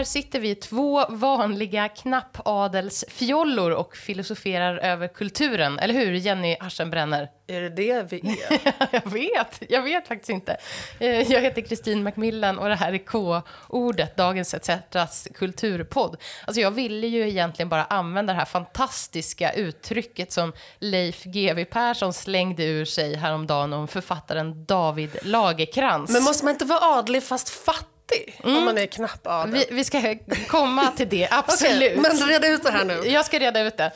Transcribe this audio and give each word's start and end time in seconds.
här 0.00 0.04
sitter 0.04 0.40
vi 0.40 0.54
två 0.54 1.06
vanliga 1.08 1.88
knappadelsfjollor 1.88 3.70
och 3.70 3.96
filosoferar 3.96 4.76
över 4.76 5.08
kulturen. 5.08 5.78
Eller 5.78 5.94
hur, 5.94 6.12
Jenny 6.12 6.56
Aschenbrenner? 6.60 7.28
Är 7.46 7.60
det 7.60 7.68
det 7.68 8.12
vi 8.12 8.18
är? 8.50 8.60
jag 8.90 9.10
vet, 9.10 9.62
jag 9.68 9.82
vet 9.82 10.08
faktiskt 10.08 10.30
inte. 10.30 10.56
Eh, 10.98 11.32
Jag 11.32 11.40
heter 11.40 11.62
Kristin 11.62 12.02
Macmillan 12.02 12.58
och 12.58 12.68
det 12.68 12.74
här 12.74 12.92
är 12.92 12.98
K-ordet, 12.98 14.16
Dagens 14.16 14.54
ETCs 14.54 15.28
kulturpodd. 15.34 16.16
Alltså 16.46 16.60
jag 16.60 16.70
ville 16.70 17.06
ju 17.06 17.28
egentligen 17.28 17.68
bara 17.68 17.84
använda 17.84 18.32
det 18.32 18.38
här 18.38 18.44
fantastiska 18.46 19.52
uttrycket 19.52 20.32
som 20.32 20.52
Leif 20.78 21.24
GW 21.24 21.64
Persson 21.64 22.12
slängde 22.12 22.64
ur 22.64 22.84
sig 22.84 23.16
häromdagen 23.16 23.72
om 23.72 23.88
författaren 23.88 24.64
David 24.64 25.10
Lagerkrans. 25.22 26.10
Men 26.10 26.22
måste 26.22 26.44
man 26.44 26.54
inte 26.54 26.64
vara 26.64 26.98
adlig 26.98 27.22
fast 27.22 27.48
fattig 27.48 27.99
om 28.42 28.64
man 28.64 28.78
är 28.78 28.86
knappadel? 28.86 29.52
vi, 29.52 29.66
vi 29.70 29.84
ska 29.84 30.16
komma 30.48 30.90
till 30.90 31.08
det, 31.08 31.28
absolut. 31.30 31.98
Okej, 31.98 32.18
men 32.18 32.28
reda 32.28 32.48
ut 32.48 32.62
det 32.62 32.70
här 32.70 32.84
nu. 32.84 33.08
Jag 33.08 33.24
ska 33.24 33.38
reda 33.38 33.60
ut 33.60 33.76
det. 33.76 33.92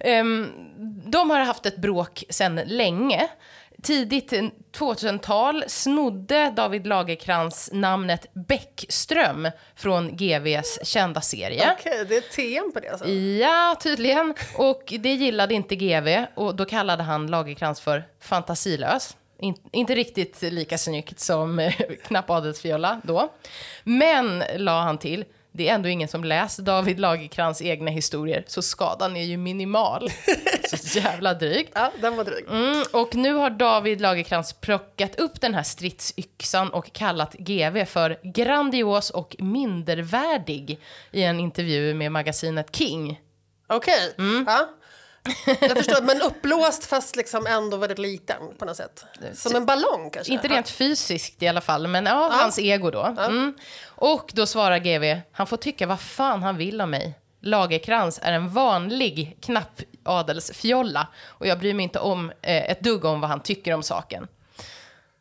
Ehm, 0.00 0.52
de 1.06 1.30
har 1.30 1.40
haft 1.40 1.66
ett 1.66 1.76
bråk 1.76 2.24
sedan 2.28 2.60
länge. 2.66 3.28
Tidigt 3.82 4.32
2000-tal 4.78 5.64
snodde 5.66 6.52
David 6.56 6.86
Lagerkrans 6.86 7.70
namnet 7.72 8.26
Bäckström 8.32 9.48
från 9.76 10.16
GVs 10.16 10.78
kända 10.82 11.20
serie. 11.20 11.74
Okej, 11.78 12.04
det 12.08 12.16
är 12.16 12.20
TM 12.20 12.72
på 12.72 12.80
det 12.80 12.88
alltså? 12.88 13.08
Ja, 13.08 13.76
tydligen. 13.82 14.34
Och 14.56 14.94
det 14.98 15.14
gillade 15.14 15.54
inte 15.54 15.76
GV 15.76 16.24
och 16.34 16.56
då 16.56 16.64
kallade 16.64 17.02
han 17.02 17.26
Lagerkrans 17.26 17.80
för 17.80 18.04
fantasilös. 18.20 19.16
In, 19.40 19.54
inte 19.72 19.94
riktigt 19.94 20.42
lika 20.42 20.78
snyggt 20.78 21.20
som 21.20 21.58
eh, 21.58 21.72
knappadelsfiola 22.04 23.00
då. 23.04 23.32
Men, 23.84 24.42
la 24.56 24.80
han 24.82 24.98
till, 24.98 25.24
det 25.52 25.68
är 25.68 25.74
ändå 25.74 25.88
ingen 25.88 26.08
som 26.08 26.24
läst 26.24 26.58
David 26.58 27.00
Lagerkrans 27.00 27.62
egna 27.62 27.90
historier, 27.90 28.44
så 28.46 28.62
skadan 28.62 29.16
är 29.16 29.22
ju 29.24 29.36
minimal. 29.36 30.10
Så 30.76 30.98
jävla 30.98 31.34
drygt. 31.34 31.72
Ja, 31.74 31.92
den 32.00 32.16
var 32.16 32.24
dryg. 32.24 32.44
Mm, 32.50 32.84
och 32.92 33.14
nu 33.14 33.32
har 33.32 33.50
David 33.50 34.00
Lagerkrans 34.00 34.52
plockat 34.52 35.20
upp 35.20 35.40
den 35.40 35.54
här 35.54 35.62
stridsyxan 35.62 36.70
och 36.70 36.92
kallat 36.92 37.34
GV 37.34 37.84
för 37.84 38.18
grandios 38.22 39.10
och 39.10 39.36
mindervärdig 39.38 40.78
i 41.12 41.22
en 41.22 41.40
intervju 41.40 41.94
med 41.94 42.12
magasinet 42.12 42.76
King. 42.76 43.20
Okej, 43.66 44.14
Mm. 44.18 44.44
ja. 44.48 44.68
Jag 45.60 45.76
förstår, 45.76 46.02
men 46.02 46.22
uppblåst 46.22 46.84
fast 46.84 47.16
liksom 47.16 47.46
ändå 47.46 47.76
väldigt 47.76 47.98
liten 47.98 48.36
på 48.58 48.64
något 48.64 48.76
sätt. 48.76 49.04
Som 49.34 49.56
en 49.56 49.66
ballong 49.66 50.10
kanske? 50.10 50.32
Inte 50.32 50.48
rent 50.48 50.68
fysiskt 50.68 51.42
i 51.42 51.48
alla 51.48 51.60
fall, 51.60 51.86
men 51.86 52.06
ja, 52.06 52.30
hans 52.32 52.58
ego 52.58 52.90
då. 52.90 53.02
Mm. 53.18 53.54
Och 53.86 54.30
då 54.34 54.46
svarar 54.46 54.78
GV, 54.78 55.20
han 55.32 55.46
får 55.46 55.56
tycka 55.56 55.86
vad 55.86 56.00
fan 56.00 56.42
han 56.42 56.56
vill 56.56 56.80
om 56.80 56.90
mig. 56.90 57.14
Lagerkrans 57.40 58.20
är 58.22 58.32
en 58.32 58.48
vanlig 58.48 59.38
knappadelsfjolla 59.40 61.08
och 61.26 61.46
jag 61.46 61.58
bryr 61.58 61.74
mig 61.74 61.82
inte 61.84 61.98
om 61.98 62.30
eh, 62.42 62.70
ett 62.70 62.80
dugg 62.80 63.04
om 63.04 63.20
vad 63.20 63.30
han 63.30 63.42
tycker 63.42 63.74
om 63.74 63.82
saken. 63.82 64.28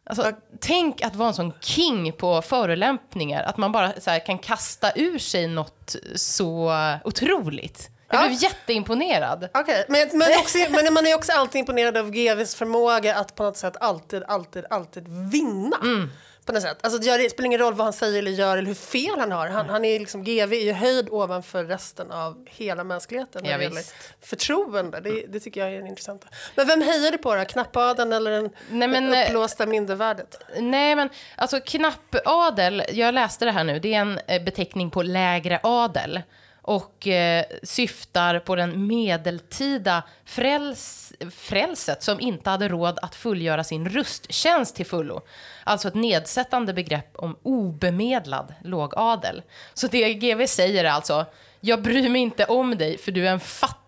Alltså, 0.09 0.31
tänk 0.59 1.01
att 1.01 1.15
vara 1.15 1.27
en 1.27 1.33
sån 1.33 1.53
king 1.61 2.11
på 2.11 2.41
förolämpningar, 2.41 3.43
att 3.43 3.57
man 3.57 3.71
bara 3.71 3.93
här, 4.05 4.25
kan 4.25 4.39
kasta 4.39 4.91
ur 4.95 5.19
sig 5.19 5.47
något 5.47 5.95
så 6.15 6.73
otroligt. 7.03 7.89
Jag 8.09 8.23
Ja. 8.23 8.27
blev 8.27 8.43
jätteimponerad. 8.43 9.49
Okej, 9.53 9.85
men, 9.87 10.07
men, 10.13 10.27
också, 10.39 10.57
men 10.69 10.93
man 10.93 11.07
är 11.07 11.15
också 11.15 11.31
alltid 11.31 11.59
imponerad 11.59 11.97
av 11.97 12.11
GVs 12.11 12.55
förmåga 12.55 13.15
att 13.15 13.35
på 13.35 13.43
något 13.43 13.57
sätt 13.57 13.77
alltid, 13.79 14.23
alltid, 14.27 14.65
alltid 14.69 15.07
vinna. 15.31 15.77
Mm. 15.81 16.09
På 16.45 16.53
något 16.53 16.61
sätt. 16.61 16.77
Alltså, 16.81 16.99
det 16.99 17.29
spelar 17.29 17.45
ingen 17.45 17.59
roll 17.59 17.73
vad 17.73 17.85
han 17.85 17.93
säger 17.93 18.19
eller 18.19 18.31
gör 18.31 18.57
eller 18.57 18.67
hur 18.67 18.73
fel 18.73 19.19
han 19.19 19.31
har. 19.31 19.47
Han, 19.47 19.69
han 19.69 19.85
är 19.85 19.99
liksom, 19.99 20.23
GV 20.23 20.53
är 20.53 20.63
ju 20.63 20.71
höjd 20.71 21.07
ovanför 21.11 21.63
resten 21.63 22.11
av 22.11 22.45
hela 22.49 22.83
mänskligheten 22.83 23.43
när 23.43 23.51
Ja, 23.51 23.57
det 23.57 23.63
gäller 23.63 23.83
förtroende. 24.21 24.99
Det, 24.99 25.25
det 25.27 25.39
tycker 25.39 25.61
jag 25.61 25.73
är 25.73 25.87
intressant. 25.87 26.25
Men 26.55 26.67
vem 26.67 26.81
hejar 26.81 27.11
du 27.11 27.17
på 27.17 27.35
då? 27.35 27.45
Knappadeln 27.45 28.13
eller 28.13 28.31
den 28.31 28.49
Nej, 28.69 28.87
men, 28.87 29.13
eh, 29.13 29.21
uppblåsta 29.25 29.65
mindervärdet? 29.65 30.43
Nej, 30.59 30.95
men 30.95 31.09
alltså 31.35 31.59
knappadel, 31.59 32.83
jag 32.91 33.13
läste 33.13 33.45
det 33.45 33.51
här 33.51 33.63
nu, 33.63 33.79
det 33.79 33.93
är 33.93 33.99
en 33.99 34.19
eh, 34.27 34.43
beteckning 34.43 34.91
på 34.91 35.03
lägre 35.03 35.59
adel 35.63 36.21
och 36.67 37.07
eh, 37.07 37.45
syftar 37.63 38.39
på 38.39 38.55
den 38.55 38.87
medeltida 38.87 40.03
fräls, 40.25 41.13
frälset 41.31 42.03
som 42.03 42.19
inte 42.19 42.49
hade 42.49 42.67
råd 42.67 42.99
att 43.01 43.15
fullgöra 43.15 43.63
sin 43.63 43.89
rusttjänst 43.89 44.75
till 44.75 44.85
fullo. 44.85 45.21
Alltså 45.63 45.87
ett 45.87 45.93
nedsättande 45.93 46.73
begrepp 46.73 47.15
om 47.15 47.35
obemedlad 47.43 48.53
lågadel. 48.63 49.41
Så 49.73 49.87
det 49.87 50.13
GV 50.13 50.45
säger 50.45 50.83
är 50.83 50.89
alltså, 50.89 51.25
jag 51.59 51.81
bryr 51.81 52.09
mig 52.09 52.21
inte 52.21 52.45
om 52.45 52.77
dig 52.77 52.97
för 52.97 53.11
du 53.11 53.27
är 53.27 53.31
en 53.31 53.39
fattig 53.39 53.86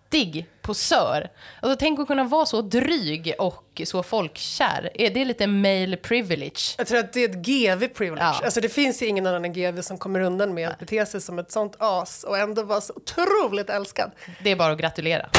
posör. 0.61 1.29
Alltså, 1.61 1.77
tänk 1.79 1.99
att 1.99 2.07
kunna 2.07 2.23
vara 2.23 2.45
så 2.45 2.61
dryg 2.61 3.33
och 3.39 3.81
så 3.85 4.03
folkkär. 4.03 4.89
Är 4.93 5.09
det 5.09 5.25
lite 5.25 5.47
male 5.47 5.97
privilege? 5.97 6.75
Jag 6.77 6.87
tror 6.87 6.99
att 6.99 7.13
det 7.13 7.23
är 7.23 7.29
ett 7.29 7.35
GV-privilege. 7.35 8.19
Ja. 8.19 8.41
Alltså 8.43 8.61
det 8.61 8.69
finns 8.69 9.01
ju 9.01 9.05
ingen 9.05 9.27
annan 9.27 9.45
än 9.45 9.53
GV 9.53 9.81
som 9.81 9.97
kommer 9.97 10.19
undan 10.19 10.53
med 10.53 10.69
att 10.69 10.79
bete 10.79 11.05
sig 11.05 11.21
som 11.21 11.39
ett 11.39 11.51
sånt 11.51 11.75
as 11.79 12.23
och 12.23 12.37
ändå 12.37 12.63
vara 12.63 12.81
så 12.81 12.93
otroligt 12.93 13.69
älskad. 13.69 14.11
Det 14.43 14.51
är 14.51 14.55
bara 14.55 14.71
att 14.71 14.79
gratulera. 14.79 15.29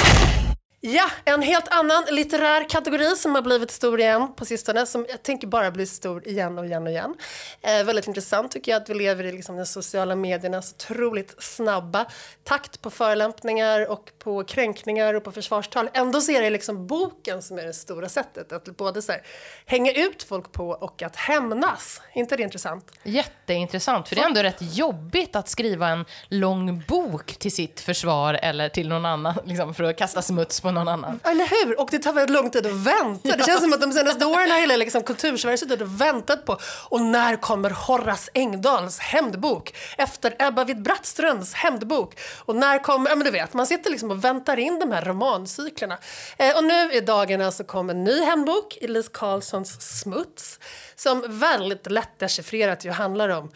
Ja, 0.83 1.11
en 1.25 1.43
helt 1.43 1.69
annan 1.69 2.05
litterär 2.11 2.69
kategori 2.69 3.17
som 3.17 3.35
har 3.35 3.43
blivit 3.43 3.71
stor 3.71 4.01
igen 4.01 4.33
på 4.37 4.45
sistone, 4.45 4.87
som 4.87 5.07
jag 5.09 5.23
tänker 5.23 5.47
bara 5.47 5.71
bli 5.71 5.87
stor 5.87 6.29
igen 6.29 6.59
och 6.59 6.67
igen 6.67 6.83
och 6.83 6.91
igen. 6.91 7.15
Eh, 7.63 7.85
väldigt 7.85 8.07
intressant 8.07 8.53
tycker 8.53 8.73
jag 8.73 8.83
att 8.83 8.89
vi 8.89 8.95
lever 8.95 9.25
i 9.25 9.33
liksom, 9.33 9.57
de 9.57 9.67
sociala 9.67 10.17
mediernas 10.17 10.75
otroligt 10.75 11.43
snabba 11.43 12.07
takt 12.45 12.83
på 12.83 12.91
förolämpningar 12.91 13.91
och 13.91 14.13
på 14.19 14.45
kränkningar 14.45 15.15
och 15.15 15.25
på 15.25 15.33
försvarstal. 15.33 15.89
Ändå 15.95 16.21
så 16.21 16.33
är 16.33 16.43
det 16.43 16.51
liksom 16.51 16.87
boken 16.87 17.43
som 17.43 17.59
är 17.59 17.67
det 17.67 17.73
stora 17.73 18.09
sättet 18.09 18.53
att 18.53 18.77
både 18.77 19.03
så 19.03 19.13
här, 19.13 19.23
hänga 19.67 19.93
ut 19.93 20.23
folk 20.23 20.53
på 20.53 20.69
och 20.69 21.03
att 21.03 21.17
hämnas. 21.17 22.01
Är 22.13 22.21
inte 22.21 22.37
det 22.37 22.43
intressant? 22.43 22.91
Jätteintressant, 23.03 24.09
för 24.09 24.17
det 24.17 24.23
är 24.23 24.27
ändå 24.27 24.43
rätt 24.43 24.77
jobbigt 24.77 25.37
att 25.37 25.49
skriva 25.49 25.89
en 25.89 26.05
lång 26.29 26.85
bok 26.89 27.37
till 27.37 27.53
sitt 27.53 27.81
försvar 27.81 28.35
eller 28.35 28.69
till 28.69 28.89
någon 28.89 29.07
annan, 29.07 29.35
liksom 29.45 29.75
för 29.75 29.85
att 29.85 29.97
kasta 29.97 30.23
smuts 30.23 30.61
på 30.61 30.70
någon 30.73 30.89
annan. 30.89 31.21
Eller 31.25 31.47
hur? 31.47 31.81
Och 31.81 31.89
det 31.91 31.99
tar 31.99 32.13
väldigt 32.13 32.37
lång 32.37 32.51
tid 32.51 32.67
att 32.67 32.73
vänta. 32.73 33.37
Det 33.37 33.45
känns 33.45 33.61
som 33.61 33.73
att 33.73 33.81
de 33.81 33.93
senaste 33.93 34.27
åren 34.27 34.51
har 34.51 34.61
hela 34.61 34.77
liksom, 34.77 35.03
kultursverige 35.03 35.59
suttit 35.59 35.81
och 35.81 36.01
väntat 36.01 36.45
på 36.45 36.59
och 36.89 37.01
när 37.01 37.37
kommer 37.37 37.71
Horace 37.71 38.31
Engdahls 38.35 38.99
hämndbok 38.99 39.75
efter 39.99 40.35
Ebba 40.39 40.65
Witt-Brattströms 40.65 41.55
hämndbok? 41.55 42.19
Och 42.39 42.57
när 42.57 42.79
kommer, 42.79 43.11
ja 43.11 43.17
men 43.17 43.25
du 43.25 43.31
vet, 43.31 43.55
man 43.55 43.67
sitter 43.67 43.91
liksom 43.91 44.11
och 44.11 44.25
väntar 44.25 44.59
in 44.59 44.79
de 44.79 44.93
här 44.93 45.05
romancyklerna. 45.05 45.99
Eh, 46.39 46.57
och 46.57 46.65
nu 46.65 46.93
i 46.93 47.01
dagarna 47.01 47.51
så 47.51 47.65
kom 47.65 47.91
en 47.91 48.05
ny 48.05 48.21
hämndbok, 48.21 48.79
Elise 48.81 49.11
Carlssons 49.13 50.01
Smuts, 50.01 50.59
som 50.97 51.25
väldigt 51.29 51.91
lätt 51.91 52.19
dechiffrerat 52.19 52.85
ju 52.85 52.91
handlar 52.91 53.29
om 53.29 53.51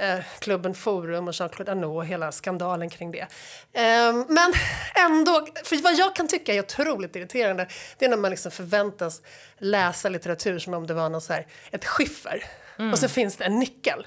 eh, 0.00 0.18
klubben 0.38 0.74
Forum 0.74 1.28
och 1.28 1.34
Jean-Claude 1.34 1.72
Arnault 1.72 1.96
och 1.96 2.06
hela 2.06 2.32
skandalen 2.32 2.90
kring 2.90 3.12
det. 3.12 3.26
Eh, 3.72 4.12
men 4.28 4.52
ändå, 4.94 5.46
för 5.64 5.82
vad 5.82 5.94
jag 5.94 6.16
kan 6.16 6.28
tycka 6.28 6.54
är 6.54 6.60
otroligt 6.60 7.16
irriterande 7.16 7.66
det 7.98 8.04
är 8.04 8.08
när 8.08 8.16
man 8.16 8.30
liksom 8.30 8.52
förväntas 8.52 9.22
läsa 9.58 10.08
litteratur 10.08 10.58
som 10.58 10.74
om 10.74 10.86
det 10.86 10.94
var 10.94 11.08
någon 11.08 11.20
här, 11.28 11.46
ett 11.70 11.84
skiffer 11.84 12.44
och 12.92 12.98
så 12.98 13.08
finns 13.08 13.36
det 13.36 13.44
en 13.44 13.58
nyckel. 13.58 14.06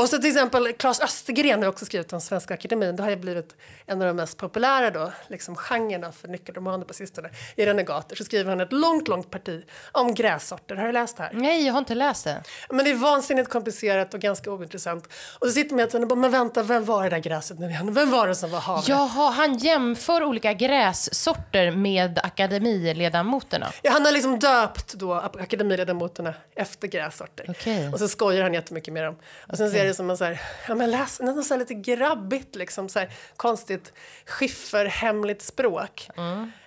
Och 0.00 0.08
så 0.08 0.18
till 0.18 0.30
exempel 0.30 0.72
Claes 0.72 1.00
Östergren 1.00 1.62
har 1.62 1.68
också 1.68 1.84
skrivit 1.84 2.12
om 2.12 2.20
Svenska 2.20 2.54
Akademin. 2.54 2.96
Det 2.96 3.02
har 3.02 3.10
ju 3.10 3.16
blivit 3.16 3.56
en 3.86 4.02
av 4.02 4.08
de 4.08 4.16
mest 4.16 4.36
populära 4.36 4.90
då, 4.90 5.12
liksom 5.28 5.56
genrerna 5.56 6.12
för 6.12 6.28
nyckelromaner 6.28 6.84
på 6.84 6.94
sistone. 6.94 7.30
I 7.56 7.66
Renegater 7.66 8.16
så 8.16 8.24
skriver 8.24 8.50
han 8.50 8.60
ett 8.60 8.72
långt, 8.72 9.08
långt 9.08 9.30
parti 9.30 9.64
om 9.92 10.14
grässorter. 10.14 10.76
Har 10.76 10.86
du 10.86 10.92
läst 10.92 11.16
det 11.16 11.22
här? 11.22 11.30
Nej, 11.32 11.66
jag 11.66 11.72
har 11.72 11.78
inte 11.78 11.94
läst 11.94 12.24
det. 12.24 12.42
Men 12.70 12.84
det 12.84 12.90
är 12.90 12.94
vansinnigt 12.94 13.50
komplicerat 13.50 14.14
och 14.14 14.20
ganska 14.20 14.50
ointressant. 14.50 15.08
Och 15.38 15.46
så 15.46 15.52
sitter 15.52 15.74
man 15.74 16.02
och 16.02 16.08
bara, 16.08 16.14
men 16.14 16.30
vänta, 16.30 16.62
vem 16.62 16.84
var 16.84 17.02
det 17.04 17.10
där 17.10 17.18
gräset 17.18 17.58
nu 17.58 17.66
igen? 17.66 17.94
Vem 17.94 18.10
var 18.10 18.28
det 18.28 18.34
som 18.34 18.50
var 18.50 18.60
havre? 18.60 18.84
Jaha, 18.88 19.30
han 19.30 19.58
jämför 19.58 20.22
olika 20.22 20.52
grässorter 20.52 21.70
med 21.70 22.18
akademiledamoterna. 22.22 23.72
Ja, 23.82 23.90
han 23.90 24.04
har 24.04 24.12
liksom 24.12 24.38
döpt 24.38 24.94
då 24.94 25.14
akademiledamoterna 25.14 26.34
efter 26.54 26.88
grässorter. 26.88 27.46
Okej. 27.48 27.88
Och 27.92 27.98
så 27.98 28.08
skojar 28.08 28.42
han 28.42 28.54
jättemycket 28.54 28.94
med 28.94 29.04
dem. 29.04 29.16
Och 29.48 29.56
sen 29.56 29.70
ser 29.70 29.89
det 29.90 29.94
som 29.94 30.10
en 30.10 30.16
så 30.16 30.24
här, 30.24 30.40
ja 30.68 30.74
men 30.74 30.90
läs, 30.90 31.20
något 31.20 31.46
så 31.46 31.54
här 31.54 31.58
lite 31.58 31.74
grabbigt 31.74 32.56
liksom, 32.56 32.88
så 32.88 32.98
här 32.98 33.12
konstigt 33.36 33.92
skifferhemligt 34.26 35.42
språk. 35.42 36.08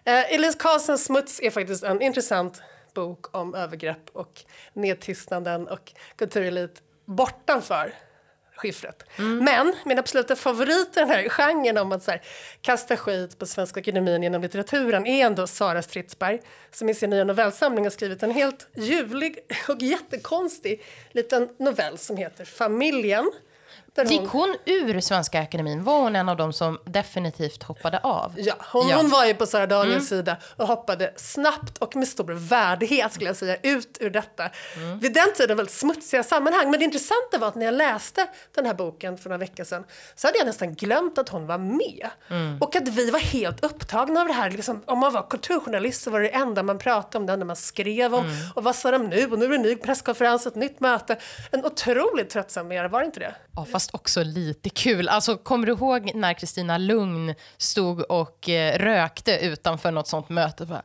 Eh, 0.03 0.33
Elise 0.33 0.57
Karlssons 0.59 1.03
Smuts 1.03 1.39
är 1.41 1.51
faktiskt 1.51 1.83
en 1.83 2.01
intressant 2.01 2.61
bok 2.93 3.35
om 3.35 3.55
övergrepp 3.55 4.09
och 4.13 4.43
nedtystnaden 4.73 5.67
och 5.67 5.93
kulturelit 6.15 6.81
bortanför 7.05 7.93
skiffret. 8.55 9.03
Men 9.17 9.75
min 9.85 9.99
absoluta 9.99 10.35
favorit 10.35 10.97
i 10.97 10.99
den 10.99 11.09
här 11.09 11.29
genren 11.29 11.77
om 11.77 11.91
att 11.91 12.03
så 12.03 12.11
här, 12.11 12.21
kasta 12.61 12.97
skit 12.97 13.39
på 13.39 13.45
Svenska 13.45 13.79
Akademien 13.79 14.23
genom 14.23 14.41
litteraturen 14.41 15.07
är 15.07 15.25
ändå 15.25 15.47
Sara 15.47 15.81
Stridsberg 15.81 16.41
som 16.71 16.89
i 16.89 16.93
sin 16.93 17.09
nya 17.09 17.23
novellsamling 17.23 17.85
har 17.85 17.91
skrivit 17.91 18.23
en 18.23 18.31
helt 18.31 18.67
ljuvlig 18.75 19.39
och 19.69 19.81
jättekonstig 19.81 20.83
liten 21.11 21.49
novell 21.57 21.97
som 21.97 22.17
heter 22.17 22.45
Familjen. 22.45 23.31
Där 23.95 24.05
Gick 24.05 24.27
hon 24.29 24.55
ur 24.65 24.99
Svenska 24.99 25.41
Akademin? 25.41 25.83
Var 25.83 25.99
hon 25.99 26.15
en 26.15 26.29
av 26.29 26.37
dem 26.37 26.53
som 26.53 26.79
definitivt 26.85 27.63
hoppade 27.63 27.99
av? 27.99 28.33
Ja, 28.37 28.53
hon, 28.71 28.87
Ja. 28.87 28.95
hon 28.97 29.09
var 29.09 29.25
ju 29.25 29.33
på 29.33 29.45
Sara 29.45 29.67
Daniels 29.67 30.07
sida 30.07 30.37
och 30.57 30.67
hoppade 30.67 31.13
snabbt 31.15 31.77
och 31.77 31.95
med 31.95 32.07
stor 32.07 32.33
värdighet 32.33 33.13
skulle 33.13 33.29
jag 33.29 33.35
säga 33.35 33.57
ut 33.63 33.97
ur 34.01 34.09
detta. 34.09 34.49
Vid 35.01 35.13
den 35.13 35.33
tiden 35.35 35.57
väldigt 35.57 35.75
smutsiga 35.75 36.23
sammanhang. 36.23 36.71
Men 36.71 36.79
det 36.79 36.83
intressanta 36.85 37.37
var 37.39 37.47
att 37.47 37.55
när 37.55 37.65
jag 37.65 37.73
läste 37.73 38.27
den 38.55 38.65
här 38.65 38.73
boken 38.73 39.17
för 39.17 39.29
några 39.29 39.37
veckor 39.37 39.63
sedan 39.63 39.83
så 40.15 40.27
hade 40.27 40.37
jag 40.37 40.47
nästan 40.47 40.73
glömt 40.73 41.17
att 41.17 41.29
hon 41.29 41.47
var 41.47 41.57
med. 41.57 42.09
Och 42.61 42.75
att 42.75 42.87
vi 42.87 43.09
var 43.11 43.19
helt 43.19 43.63
upptagna 43.63 44.21
av 44.21 44.27
det 44.27 44.33
här. 44.33 44.49
Liksom, 44.51 44.83
om 44.85 44.99
man 44.99 45.13
var 45.13 45.27
kulturjournalist 45.29 46.03
så 46.03 46.11
var 46.11 46.19
det 46.19 46.25
det 46.27 46.33
enda 46.35 46.63
man 46.63 46.77
pratade 46.77 47.17
om, 47.17 47.25
det 47.25 47.33
enda 47.33 47.45
man 47.45 47.55
skrev 47.55 48.15
om. 48.15 48.25
Och 48.55 48.63
vad 48.63 48.75
sa 48.75 48.91
de 48.91 49.03
nu? 49.09 49.31
Och 49.31 49.39
nu 49.39 49.45
är 49.45 49.49
det 49.49 49.55
en 49.55 49.61
ny 49.61 49.75
presskonferens, 49.75 50.45
ett 50.47 50.55
nytt 50.55 50.79
möte. 50.79 51.17
En 51.51 51.65
otroligt 51.65 52.29
tröttsam 52.29 52.71
era, 52.71 52.87
var 52.87 52.99
det 52.99 53.05
inte 53.05 53.19
det? 53.19 53.35
Ja, 53.55 53.65
fast 53.83 53.95
också 53.95 54.23
lite 54.23 54.69
kul. 54.69 55.09
Alltså, 55.09 55.37
kommer 55.37 55.67
du 55.67 55.73
ihåg 55.73 56.11
när 56.15 56.33
Kristina 56.33 56.77
Lugn 56.77 57.35
stod 57.57 58.01
och 58.01 58.49
eh, 58.49 58.77
rökte 58.77 59.37
utanför 59.37 59.91
något 59.91 60.07
sånt 60.07 60.29
möte? 60.29 60.65
Bara, 60.65 60.83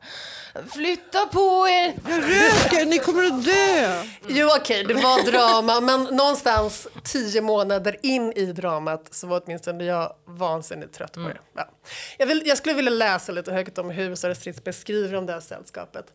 Flytta 0.72 1.26
på 1.26 1.68
er! 1.68 1.94
Röker, 2.04 2.86
ni 2.86 2.98
kommer 2.98 3.24
att 3.24 3.44
dö! 3.44 4.04
Jo 4.28 4.48
okej, 4.60 4.84
det 4.84 4.94
var 4.94 5.30
drama 5.30 5.80
men 5.80 6.16
någonstans 6.16 6.88
tio 7.04 7.40
månader 7.40 7.96
in 8.02 8.32
i 8.32 8.52
dramat 8.52 9.14
så 9.14 9.26
var 9.26 9.42
åtminstone 9.44 9.84
jag 9.84 10.12
vansinnigt 10.26 10.94
trött 10.94 11.12
på 11.12 11.20
det. 11.20 11.38
Ja. 11.56 11.70
Jag, 12.18 12.26
vill, 12.26 12.42
jag 12.46 12.58
skulle 12.58 12.74
vilja 12.74 12.90
läsa 12.90 13.32
lite 13.32 13.52
högt 13.52 13.78
om 13.78 13.90
hur 13.90 14.14
Sara 14.14 14.34
Stridsberg 14.34 14.74
skriver 14.74 15.18
om 15.18 15.26
det 15.26 15.32
här 15.32 15.40
sällskapet. 15.40 16.06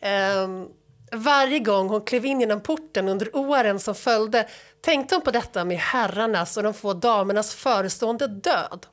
Ehm, 0.00 0.66
varje 1.12 1.58
gång 1.58 1.88
hon 1.88 2.04
klev 2.04 2.26
in 2.26 2.40
genom 2.40 2.60
porten 2.60 3.08
under 3.08 3.36
åren 3.36 3.80
som 3.80 3.94
följde 3.94 4.48
tänkte 4.80 5.14
hon 5.14 5.22
på 5.22 5.30
detta 5.30 5.64
med 5.64 5.78
herrarnas 5.78 6.56
och 6.56 6.62
de 6.62 6.74
få 6.74 6.92
damernas 6.92 7.54
förestående 7.54 8.26
död. 8.26 8.86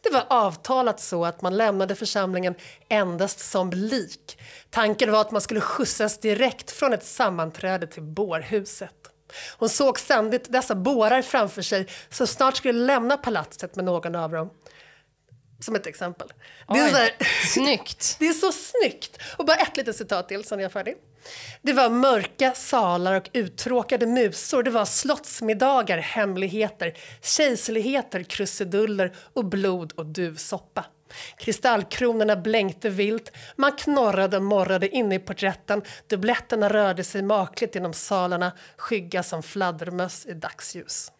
Det 0.00 0.10
var 0.10 0.26
avtalat 0.28 1.00
så 1.00 1.24
att 1.24 1.42
man 1.42 1.56
lämnade 1.56 1.94
församlingen 1.94 2.54
endast 2.88 3.38
som 3.38 3.70
lik. 3.70 4.38
Tanken 4.70 5.12
var 5.12 5.20
att 5.20 5.30
man 5.30 5.40
skulle 5.40 5.60
skjutsas 5.60 6.18
direkt 6.18 6.70
från 6.70 6.92
ett 6.92 7.04
sammanträde 7.04 7.86
till 7.86 8.02
bårhuset. 8.02 8.94
Hon 9.58 9.68
såg 9.68 9.98
ständigt 9.98 10.52
dessa 10.52 10.74
bårar 10.74 11.22
framför 11.22 11.62
sig 11.62 11.86
som 12.08 12.26
snart 12.26 12.56
skulle 12.56 12.86
lämna 12.86 13.16
palatset 13.16 13.76
med 13.76 13.84
någon 13.84 14.14
av 14.14 14.30
dem. 14.30 14.50
Som 15.60 15.74
ett 15.74 15.86
exempel. 15.86 16.28
Det 16.68 16.78
är, 16.78 16.84
Oj, 16.84 16.90
så 16.90 16.96
här, 16.96 17.16
Snyggt. 17.46 18.16
det 18.18 18.28
är 18.28 18.32
så 18.32 18.52
snyggt! 18.52 19.18
Och 19.36 19.44
bara 19.44 19.56
ett 19.56 19.76
litet 19.76 19.96
citat 19.96 20.28
till, 20.28 20.44
sen 20.44 20.58
är 20.58 20.62
jag 20.62 20.72
färdig. 20.72 20.96
Det 21.62 21.72
var 21.72 21.90
mörka 21.90 22.52
salar 22.52 23.14
och 23.14 23.30
uttråkade 23.32 24.06
musor. 24.06 24.62
Det 24.62 24.70
var 24.70 24.84
slottsmiddagar, 24.84 25.98
hemligheter, 25.98 26.94
kejserligheter, 27.22 28.22
krusiduller 28.22 29.14
och 29.32 29.44
blod 29.44 29.92
och 29.92 30.06
duvsoppa. 30.06 30.84
Kristallkronorna 31.38 32.36
blänkte 32.36 32.88
vilt, 32.88 33.32
man 33.56 33.72
knorrade 33.72 34.36
och 34.36 34.42
morrade 34.42 34.88
inne 34.88 35.14
i 35.14 35.18
porträtten, 35.18 35.82
dubbletterna 36.08 36.68
rörde 36.68 37.04
sig 37.04 37.22
makligt 37.22 37.74
genom 37.74 37.92
salarna, 37.92 38.52
skygga 38.76 39.22
som 39.22 39.42
fladdermöss 39.42 40.26
i 40.26 40.32
dagsljus. 40.32 41.12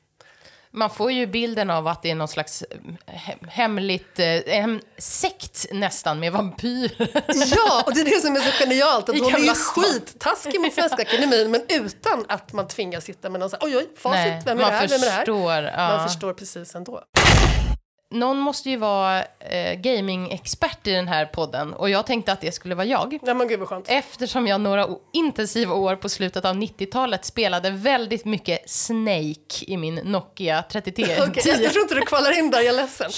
Man 0.73 0.91
får 0.91 1.13
ju 1.13 1.27
bilden 1.27 1.71
av 1.71 1.87
att 1.89 2.03
det 2.03 2.11
är 2.11 2.15
någon 2.15 2.29
slags 2.29 2.63
eh, 2.63 2.77
he- 3.15 3.49
hemligt, 3.49 4.19
eh, 4.19 4.27
en 4.59 4.81
sekt 4.99 5.67
nästan 5.73 6.21
med 6.21 6.33
vampyrer. 6.33 7.09
Ja, 7.57 7.83
och 7.87 7.95
det 7.95 8.01
är 8.01 8.05
det 8.05 8.21
som 8.21 8.37
är 8.37 8.41
så 8.41 8.51
genialt. 8.65 9.09
Att 9.09 9.15
I 9.17 9.21
hon 9.21 9.35
är 9.35 9.39
ju 9.39 9.55
skittaskig 9.55 10.61
mot 10.61 10.75
Svenska 10.75 10.97
Akademin 11.03 11.51
men 11.51 11.61
utan 11.69 12.25
att 12.29 12.53
man 12.53 12.69
tvingas 12.69 13.05
sitta 13.05 13.31
med 13.31 13.41
någon 13.41 13.51
så 13.51 13.57
här, 13.61 13.67
oj 13.67 13.77
oj, 13.77 13.87
facit, 13.97 14.15
Nej, 14.25 14.43
vem 14.47 14.61
är 14.61 14.65
det 14.65 14.71
här, 14.71 14.89
vem 14.89 15.01
är 15.03 15.05
det 15.07 15.11
här? 15.11 15.19
förstår, 15.19 15.63
ja. 15.63 15.97
Man 15.97 16.09
förstår 16.09 16.33
precis 16.35 16.75
ändå. 16.75 17.03
Någon 18.13 18.39
måste 18.39 18.71
ju 18.71 18.77
vara 18.77 19.25
eh, 19.39 19.75
gaming-expert 19.75 20.87
i 20.87 20.93
den 20.93 21.09
här 21.09 21.27
podden 21.27 21.73
och 21.75 21.91
jag 21.91 22.07
tänkte 22.07 22.33
att 22.33 22.41
det 22.41 22.53
skulle 22.53 22.75
vara 22.75 22.87
jag. 22.87 23.19
Ja 23.23 23.35
men 23.35 23.49
gud 23.49 23.59
vad 23.59 23.69
skönt. 23.69 23.87
Eftersom 23.89 24.47
jag 24.47 24.61
några 24.61 24.89
intensiva 25.13 25.75
år 25.75 25.97
på 25.97 26.09
slutet 26.09 26.45
av 26.45 26.57
90-talet 26.57 27.25
spelade 27.25 27.71
väldigt 27.71 28.25
mycket 28.25 28.71
Snake 28.71 29.65
i 29.67 29.77
min 29.77 29.95
Nokia 29.95 30.63
3310. 30.63 31.23
Okej, 31.31 31.43
jag, 31.47 31.63
jag 31.63 31.73
tror 31.73 31.83
inte 31.83 31.95
du 31.95 32.03
kvalar 32.03 32.39
in 32.39 32.51
där, 32.51 32.61
jag 32.61 32.75
är 32.75 32.83
ledsen. 32.83 33.11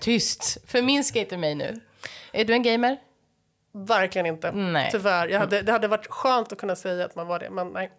Tyst, 0.00 0.58
förminska 0.66 1.18
inte 1.18 1.36
mig 1.36 1.54
nu. 1.54 1.80
Är 2.32 2.44
du 2.44 2.52
en 2.52 2.62
gamer? 2.62 2.96
Verkligen 3.72 4.26
inte. 4.26 4.52
Nej. 4.52 4.88
Tyvärr. 4.92 5.28
Jag 5.28 5.40
hade, 5.40 5.62
det 5.62 5.72
hade 5.72 5.88
varit 5.88 6.06
skönt 6.06 6.52
att 6.52 6.58
kunna 6.58 6.76
säga 6.76 7.04
att 7.04 7.16
man 7.16 7.26
var 7.26 7.38
det, 7.38 7.50
men 7.50 7.68
nej. 7.68 7.90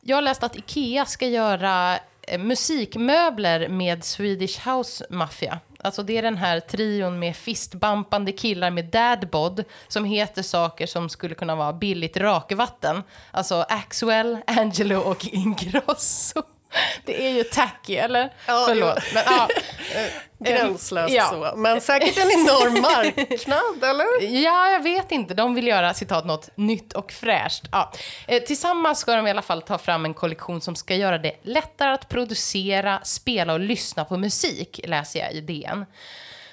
Jag 0.00 0.16
har 0.16 0.22
läst 0.22 0.42
att 0.42 0.56
Ikea 0.56 1.06
ska 1.06 1.26
göra 1.26 1.98
Eh, 2.28 2.38
musikmöbler 2.38 3.68
med 3.68 4.04
Swedish 4.04 4.68
House 4.68 5.06
Mafia. 5.10 5.60
Alltså 5.78 6.02
det 6.02 6.18
är 6.18 6.22
den 6.22 6.36
här 6.36 6.60
trion 6.60 7.18
med 7.18 7.36
fistbampande 7.36 8.32
killar 8.32 8.70
med 8.70 8.84
dadbod 8.84 9.64
som 9.88 10.04
heter 10.04 10.42
saker 10.42 10.86
som 10.86 11.08
skulle 11.08 11.34
kunna 11.34 11.56
vara 11.56 11.72
billigt 11.72 12.16
rakvatten. 12.16 13.02
Alltså 13.30 13.66
Axwell, 13.68 14.38
Angelo 14.46 14.98
och 15.00 15.26
Ingrosso. 15.32 16.42
Det 17.04 17.26
är 17.26 17.30
ju 17.30 17.44
tacky, 17.44 17.96
eller? 17.96 18.32
Ja, 18.46 18.64
Förlåt. 18.68 18.98
jo. 18.98 19.14
Men, 19.14 19.22
ja, 19.26 19.48
eh, 19.94 20.50
Gränslöst 20.50 21.14
ja. 21.14 21.24
så. 21.24 21.56
Men 21.56 21.80
säkert 21.80 22.18
en 22.18 22.30
enorm 22.30 22.72
marknad, 22.82 23.90
eller? 23.90 24.34
Ja, 24.42 24.70
jag 24.70 24.82
vet 24.82 25.12
inte. 25.12 25.34
De 25.34 25.54
vill 25.54 25.66
göra 25.66 25.94
citat 25.94 26.24
något 26.24 26.48
nytt 26.54 26.92
och 26.92 27.12
fräscht. 27.12 27.64
Ja. 27.72 27.92
Eh, 28.26 28.42
tillsammans 28.42 28.98
ska 28.98 29.16
de 29.16 29.26
i 29.26 29.30
alla 29.30 29.42
fall 29.42 29.62
ta 29.62 29.78
fram 29.78 30.04
en 30.04 30.14
kollektion 30.14 30.60
som 30.60 30.76
ska 30.76 30.94
göra 30.94 31.18
det 31.18 31.36
lättare 31.42 31.92
att 31.92 32.08
producera, 32.08 33.00
spela 33.04 33.52
och 33.52 33.60
lyssna 33.60 34.04
på 34.04 34.16
musik, 34.16 34.80
läser 34.84 35.20
jag 35.20 35.32
i 35.32 35.40
DN. 35.40 35.84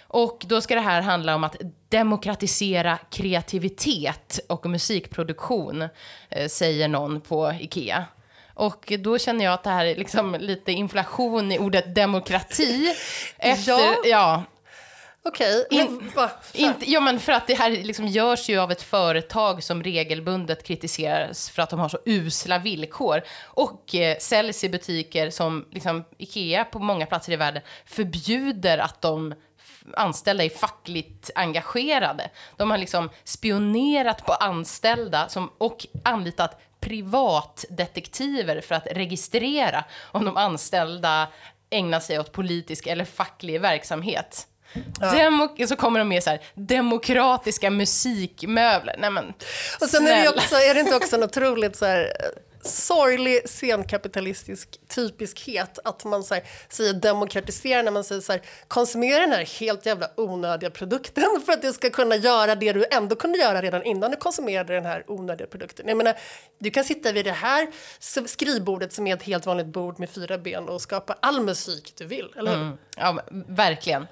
Och 0.07 0.43
då 0.45 0.61
ska 0.61 0.75
det 0.75 0.81
här 0.81 1.01
handla 1.01 1.35
om 1.35 1.43
att 1.43 1.55
demokratisera 1.89 2.97
kreativitet 3.09 4.39
och 4.49 4.65
musikproduktion, 4.65 5.81
eh, 6.29 6.47
säger 6.47 6.87
någon 6.87 7.21
på 7.21 7.53
Ikea. 7.59 8.05
Och 8.59 8.93
då 8.99 9.17
känner 9.17 9.45
jag 9.45 9.53
att 9.53 9.63
det 9.63 9.69
här 9.69 9.85
är 9.85 9.95
liksom 9.95 10.35
lite 10.39 10.71
inflation 10.71 11.51
i 11.51 11.59
ordet 11.59 11.95
demokrati. 11.95 12.95
Efter, 13.37 13.71
Ja. 13.71 13.95
ja 14.05 14.43
Okej. 15.23 15.67
In- 15.69 16.11
va? 16.15 16.31
inte, 16.53 16.91
ja, 16.91 16.99
men 16.99 17.19
för 17.19 17.31
att 17.31 17.47
det 17.47 17.53
här 17.53 17.69
liksom 17.69 18.07
görs 18.07 18.49
ju 18.49 18.59
av 18.59 18.71
ett 18.71 18.81
företag 18.81 19.63
som 19.63 19.83
regelbundet 19.83 20.63
kritiseras 20.63 21.49
för 21.49 21.61
att 21.61 21.69
de 21.69 21.79
har 21.79 21.89
så 21.89 21.99
usla 22.05 22.57
villkor 22.57 23.21
och 23.45 23.95
eh, 23.95 24.17
säljs 24.17 24.63
i 24.63 24.69
butiker 24.69 25.29
som 25.29 25.65
liksom, 25.71 26.05
Ikea 26.17 26.65
på 26.65 26.79
många 26.79 27.05
platser 27.05 27.33
i 27.33 27.35
världen 27.35 27.61
förbjuder 27.85 28.77
att 28.77 29.01
de 29.01 29.33
anställda 29.93 30.43
är 30.43 30.49
fackligt 30.49 31.31
engagerade. 31.35 32.29
De 32.57 32.71
har 32.71 32.77
liksom 32.77 33.09
spionerat 33.23 34.25
på 34.25 34.33
anställda 34.33 35.29
som, 35.29 35.51
och 35.57 35.85
anlitat 36.03 36.61
privatdetektiver 36.79 38.61
för 38.61 38.75
att 38.75 38.87
registrera 38.91 39.83
om 40.11 40.25
de 40.25 40.37
anställda 40.37 41.27
ägnar 41.69 41.99
sig 41.99 42.19
åt 42.19 42.31
politisk 42.31 42.87
eller 42.87 43.05
facklig 43.05 43.61
verksamhet. 43.61 44.47
Demo- 44.99 45.67
så 45.67 45.75
kommer 45.75 45.99
de 45.99 46.07
med 46.09 46.23
så 46.23 46.29
här, 46.29 46.39
demokratiska 46.53 47.69
musikmöbler. 47.69 48.95
Nej 48.99 49.09
men, 49.09 49.33
Och 49.81 49.89
sen 49.89 50.07
är 50.07 50.23
det, 50.23 50.29
också, 50.29 50.55
är 50.55 50.73
det 50.73 50.79
inte 50.79 50.95
också 50.95 51.15
en 51.15 51.23
otroligt 51.23 51.75
så 51.75 51.85
här, 51.85 52.13
sorglig 52.61 53.49
senkapitalistisk 53.49 54.79
typiskhet 54.87 55.79
att 55.83 56.05
man 56.05 56.23
så 56.23 56.33
här, 56.33 56.43
säger 56.69 56.93
demokratisera 56.93 57.81
när 57.81 57.91
man 57.91 58.03
säger 58.03 58.21
så 58.21 58.31
här, 58.31 58.41
konsumera 58.67 59.19
den 59.19 59.31
här 59.31 59.59
helt 59.59 59.85
jävla 59.85 60.09
onödiga 60.17 60.69
produkten 60.69 61.41
för 61.45 61.53
att 61.53 61.61
du 61.61 61.73
ska 61.73 61.89
kunna 61.89 62.15
göra 62.15 62.55
det 62.55 62.73
du 62.73 62.85
ändå 62.91 63.15
kunde 63.15 63.37
göra 63.37 63.61
redan 63.61 63.83
innan 63.83 64.11
du 64.11 64.17
konsumerade 64.17 64.73
den 64.73 64.85
här 64.85 65.03
onödiga 65.07 65.47
produkten. 65.47 65.87
Jag 65.87 65.97
menar, 65.97 66.15
du 66.59 66.71
kan 66.71 66.83
sitta 66.83 67.11
vid 67.11 67.25
det 67.25 67.31
här 67.31 67.67
skrivbordet 68.27 68.93
som 68.93 69.07
är 69.07 69.15
ett 69.15 69.23
helt 69.23 69.45
vanligt 69.45 69.67
bord 69.67 69.99
med 69.99 70.09
fyra 70.09 70.37
ben 70.37 70.69
och 70.69 70.81
skapa 70.81 71.17
all 71.19 71.41
musik 71.41 71.93
du 71.97 72.05
vill, 72.05 72.33
eller 72.37 72.51
hur? 72.51 72.61
Mm. 72.61 72.77
Ja, 72.97 73.19
verkligen. 73.47 74.07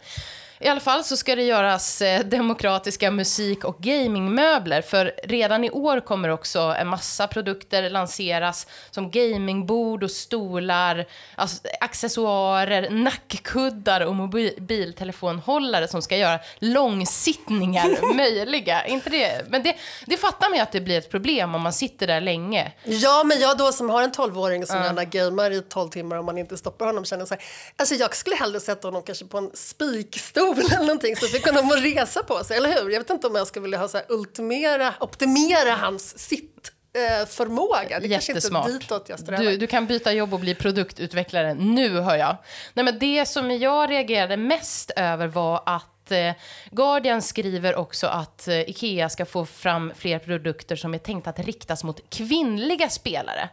I 0.59 0.67
alla 0.67 0.79
fall 0.79 1.03
så 1.03 1.17
ska 1.17 1.35
det 1.35 1.43
göras 1.43 2.01
eh, 2.01 2.25
demokratiska 2.25 3.11
musik 3.11 3.63
och 3.63 3.77
gamingmöbler. 3.79 4.81
För 4.81 5.11
redan 5.23 5.63
i 5.63 5.71
år 5.71 5.99
kommer 5.99 6.29
också 6.29 6.59
en 6.59 6.87
massa 6.87 7.27
produkter 7.27 7.89
lanseras 7.89 8.67
som 8.91 9.11
gamingbord 9.11 10.03
och 10.03 10.11
stolar, 10.11 11.05
alltså 11.35 11.61
accessoarer, 11.79 12.89
nackkuddar 12.89 14.01
och 14.01 14.15
mobiltelefonhållare 14.15 15.87
som 15.87 16.01
ska 16.01 16.17
göra 16.17 16.39
långsittningar 16.59 18.13
möjliga. 18.15 18.85
Inte 18.85 19.09
det? 19.09 19.45
Men 19.49 19.63
det, 19.63 19.75
det 20.05 20.17
fattar 20.17 20.49
man 20.49 20.57
ju 20.57 20.63
att 20.63 20.71
det 20.71 20.81
blir 20.81 20.97
ett 20.97 21.11
problem 21.11 21.55
om 21.55 21.61
man 21.61 21.73
sitter 21.73 22.07
där 22.07 22.21
länge. 22.21 22.71
Ja, 22.83 23.23
men 23.23 23.39
jag 23.39 23.57
då 23.57 23.71
som 23.71 23.89
har 23.89 24.03
en 24.03 24.11
12-åring 24.11 24.65
som 24.65 24.83
gärna 24.83 25.03
gamer 25.03 25.51
i 25.51 25.61
12 25.61 25.89
timmar 25.89 26.15
om 26.15 26.25
man 26.25 26.37
inte 26.37 26.57
stoppar 26.57 26.85
honom 26.85 27.05
känner 27.05 27.25
så 27.25 27.33
här, 27.33 27.43
alltså 27.75 27.95
jag 27.95 28.15
skulle 28.15 28.35
hellre 28.35 28.59
sätta 28.59 28.87
honom 28.87 29.03
kanske 29.03 29.25
på 29.25 29.37
en 29.37 29.51
spikstol 29.53 30.46
eller 30.51 30.79
någonting 30.79 31.15
så 31.15 31.27
fick 31.27 31.45
honom 31.45 31.71
att 31.71 31.83
resa 31.83 32.23
på 32.23 32.43
sig, 32.43 32.57
eller 32.57 32.69
hur? 32.69 32.89
Jag 32.89 32.99
vet 32.99 33.09
inte 33.09 33.27
om 33.27 33.35
jag 33.35 33.47
skulle 33.47 33.63
vilja 33.63 33.77
ha 33.77 33.87
så 33.87 33.97
här 33.97 34.05
ultimera, 34.09 34.93
optimera 34.99 35.71
hans 35.71 36.19
sitt 36.19 36.71
eh, 36.93 37.27
förmåga. 37.27 37.99
Det 37.99 38.07
är 38.07 38.09
kanske 38.09 38.13
inte 38.15 38.37
Jättesmart. 38.37 38.67
ditåt 38.67 39.09
jag 39.09 39.19
strävar. 39.19 39.43
Du, 39.43 39.57
du 39.57 39.67
kan 39.67 39.85
byta 39.85 40.13
jobb 40.13 40.33
och 40.33 40.39
bli 40.39 40.55
produktutvecklare 40.55 41.53
nu, 41.53 41.99
hör 41.99 42.15
jag. 42.15 42.37
Nej, 42.73 42.85
men 42.85 42.99
det 42.99 43.25
som 43.25 43.51
jag 43.51 43.89
reagerade 43.89 44.37
mest 44.37 44.91
över 44.95 45.27
var 45.27 45.63
att 45.65 46.11
eh, 46.11 46.31
Guardian 46.71 47.21
skriver 47.21 47.75
också 47.75 48.07
att 48.07 48.47
eh, 48.47 48.59
Ikea 48.59 49.09
ska 49.09 49.25
få 49.25 49.45
fram 49.45 49.93
fler 49.95 50.19
produkter 50.19 50.75
som 50.75 50.93
är 50.93 50.97
tänkta 50.97 51.29
att 51.29 51.39
riktas 51.39 51.83
mot 51.83 52.09
kvinnliga 52.09 52.89
spelare. 52.89 53.49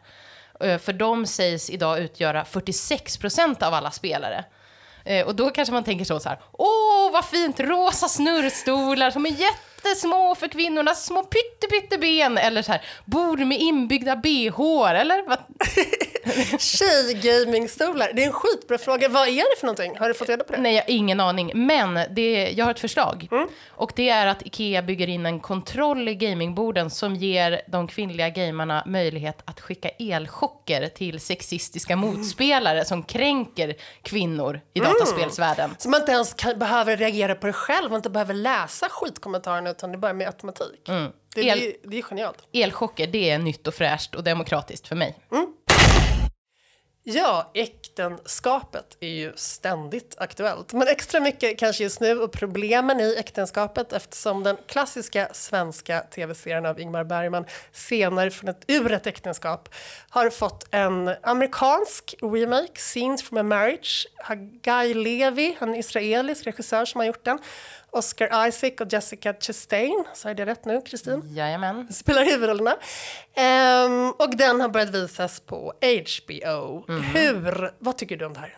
För 0.58 0.92
de 0.92 1.26
sägs 1.26 1.70
idag 1.70 2.00
utgöra 2.00 2.44
46 2.44 3.16
procent 3.16 3.62
av 3.62 3.74
alla 3.74 3.90
spelare. 3.90 4.44
Eh, 5.04 5.26
och 5.26 5.34
då 5.34 5.50
kanske 5.50 5.74
man 5.74 5.84
tänker 5.84 6.04
så, 6.04 6.20
så 6.20 6.28
här, 6.28 6.38
åh 6.52 7.12
vad 7.12 7.24
fint, 7.24 7.60
rosa 7.60 8.08
snurrstolar 8.08 9.10
som 9.10 9.26
är 9.26 9.30
jättesmå 9.30 10.34
för 10.34 10.48
kvinnornas 10.48 11.06
små 11.06 11.22
pytte, 11.22 11.66
pytte 11.66 11.98
ben. 11.98 12.38
Eller 12.38 12.62
så 12.62 12.72
här, 12.72 12.82
bord 13.04 13.40
med 13.40 13.58
inbyggda 13.58 14.16
bh 14.16 14.90
eller? 14.90 15.28
Vad? 15.28 15.38
Tjejgamingstolar, 16.58 18.10
det 18.14 18.22
är 18.22 18.26
en 18.26 18.32
skitbra 18.32 18.78
fråga. 18.78 19.08
Vad 19.08 19.28
är 19.28 19.54
det 19.54 19.60
för 19.60 19.66
någonting? 19.66 19.98
Har 19.98 20.08
du 20.08 20.14
fått 20.14 20.28
reda 20.28 20.44
på 20.44 20.52
det? 20.52 20.58
Nej, 20.58 20.74
jag 20.74 20.82
har 20.82 20.90
ingen 20.90 21.20
aning. 21.20 21.52
Men 21.54 21.98
det, 22.10 22.50
jag 22.56 22.64
har 22.64 22.70
ett 22.70 22.80
förslag. 22.80 23.28
Och 23.68 23.92
det 23.96 24.08
är 24.08 24.26
att 24.26 24.46
Ikea 24.46 24.82
bygger 24.82 25.08
in 25.08 25.26
en 25.26 25.40
kontroll 25.40 26.08
i 26.08 26.14
gamingborden 26.14 26.90
som 26.90 27.16
ger 27.16 27.62
de 27.68 27.88
kvinnliga 27.88 28.28
gamarna 28.28 28.82
möjlighet 28.86 29.42
att 29.44 29.60
skicka 29.60 29.88
elchocker 29.88 30.88
till 30.88 31.20
sexistiska 31.20 31.96
motspelare 31.96 32.84
som 32.84 33.02
kränker 33.02 33.74
kvinnor 34.02 34.60
i 34.74 34.80
dataspelsvärlden. 34.80 35.70
Så 35.78 35.88
man 35.88 36.00
inte 36.00 36.12
ens 36.12 36.34
kan, 36.34 36.58
behöver 36.58 36.96
reagera 36.96 37.34
på 37.34 37.46
det 37.46 37.52
själv, 37.52 37.90
man 37.90 37.96
inte 37.96 38.10
behöver 38.10 38.34
läsa 38.34 38.88
skitkommentarerna 38.88 39.70
utan 39.70 39.92
det 39.92 39.98
bara 39.98 40.12
med 40.12 40.26
automatik. 40.26 40.80
Det, 41.34 41.40
El- 41.40 41.58
det, 41.60 41.66
är- 41.68 41.90
det 41.90 41.98
är 41.98 42.02
genialt. 42.02 42.38
Elchocker, 42.52 43.06
det 43.06 43.30
är 43.30 43.38
nytt 43.38 43.66
och 43.66 43.74
fräscht 43.74 44.14
och 44.14 44.24
demokratiskt 44.24 44.88
för 44.88 44.96
mig. 44.96 45.16
Ja, 47.06 47.50
äktenskapet 47.54 48.96
är 49.00 49.08
ju 49.08 49.32
ständigt 49.36 50.14
aktuellt. 50.18 50.72
Men 50.72 50.88
extra 50.88 51.20
mycket 51.20 51.58
kanske 51.58 51.82
just 51.82 52.00
nu 52.00 52.20
och 52.20 52.32
problemen 52.32 53.00
i 53.00 53.16
äktenskapet 53.18 53.92
eftersom 53.92 54.42
den 54.42 54.56
klassiska 54.66 55.28
svenska 55.32 56.00
tv-serien 56.00 56.66
av 56.66 56.80
Ingmar 56.80 57.04
Bergman 57.04 57.44
Scener 57.72 58.30
från 58.30 58.50
ett, 58.50 58.64
ur 58.66 58.92
ett 58.92 59.06
äktenskap 59.06 59.68
har 60.08 60.30
fått 60.30 60.66
en 60.70 61.10
amerikansk 61.22 62.14
remake, 62.22 62.72
Scenes 62.74 63.22
from 63.22 63.38
a 63.38 63.42
Marriage. 63.42 64.06
Guy 64.62 64.94
Levi, 64.94 65.56
en 65.60 65.74
israelisk 65.74 66.46
regissör 66.46 66.84
som 66.84 66.98
har 66.98 67.06
gjort 67.06 67.24
den. 67.24 67.38
Oscar 67.94 68.46
Isaac 68.48 68.72
och 68.80 68.92
Jessica 68.92 69.34
Chastain, 69.40 70.04
sa 70.14 70.28
jag 70.28 70.36
det 70.36 70.46
rätt 70.46 70.64
nu, 70.64 70.80
Kristin? 70.80 71.22
Jajamän. 71.34 71.92
spelar 71.92 72.24
huvudrollerna. 72.24 72.76
Ehm, 73.34 74.10
och 74.10 74.36
den 74.36 74.60
har 74.60 74.68
börjat 74.68 74.90
visas 74.90 75.40
på 75.40 75.72
HBO. 75.82 76.84
Hur, 77.14 77.72
vad 77.78 77.98
tycker 77.98 78.16
du 78.16 78.24
om 78.24 78.32
det 78.34 78.40
här? 78.40 78.56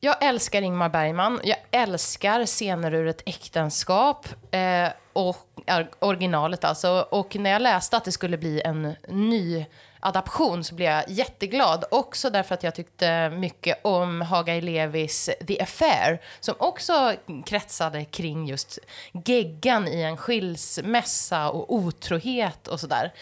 Jag 0.00 0.22
älskar 0.24 0.62
Ingmar 0.62 0.88
Bergman. 0.88 1.40
Jag 1.44 1.56
älskar 1.70 2.46
scener 2.46 2.94
ur 2.94 3.06
ett 3.06 3.22
äktenskap. 3.26 4.28
Eh, 4.50 4.88
och 5.12 5.36
or- 5.66 5.88
originalet 5.98 6.64
alltså. 6.64 7.06
Och 7.10 7.36
när 7.36 7.50
jag 7.50 7.62
läste 7.62 7.96
att 7.96 8.04
det 8.04 8.12
skulle 8.12 8.38
bli 8.38 8.60
en 8.64 8.94
ny 9.08 9.66
adaption 10.04 10.64
så 10.64 10.74
blev 10.74 10.90
jag 10.90 11.04
jätteglad. 11.08 11.84
Också 11.90 12.30
därför 12.30 12.54
att 12.54 12.62
jag 12.62 12.74
tyckte 12.74 13.30
mycket 13.30 13.80
om 13.84 14.20
Haga 14.20 14.54
Levis 14.54 15.30
The 15.46 15.62
Affair. 15.62 16.20
Som 16.40 16.54
också 16.58 17.14
kretsade 17.46 18.04
kring 18.04 18.46
just 18.46 18.78
geggan 19.12 19.88
i 19.88 20.02
en 20.02 20.16
skilsmässa 20.16 21.50
och 21.50 21.74
otrohet 21.74 22.68
och 22.68 22.80
sådär. 22.80 23.12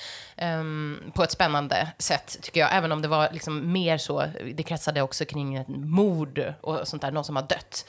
Um, 0.43 1.13
på 1.15 1.23
ett 1.23 1.31
spännande 1.31 1.89
sätt 1.99 2.39
tycker 2.43 2.61
jag. 2.61 2.75
Även 2.75 2.93
om 2.93 3.03
det 3.03 3.09
var 3.09 3.29
liksom 3.33 3.73
mer 3.73 3.99
så. 3.99 4.25
Det 4.55 4.63
kretsade 4.63 5.03
också 5.03 5.25
kring 5.25 5.57
ett 5.57 5.69
mord 5.69 6.55
och 6.61 6.89
sånt 6.89 7.03
där. 7.03 7.11
Någon 7.11 7.25
som 7.25 7.37
har 7.37 7.43
dött. 7.43 7.85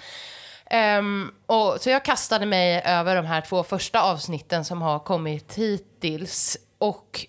Um, 0.99 1.33
och, 1.45 1.77
så 1.79 1.89
jag 1.89 2.05
kastade 2.05 2.45
mig 2.45 2.81
över 2.85 3.15
de 3.15 3.25
här 3.25 3.41
två 3.41 3.63
första 3.63 4.01
avsnitten 4.01 4.65
som 4.65 4.81
har 4.81 4.99
kommit 4.99 5.53
hittills 5.53 6.57
och 6.77 7.27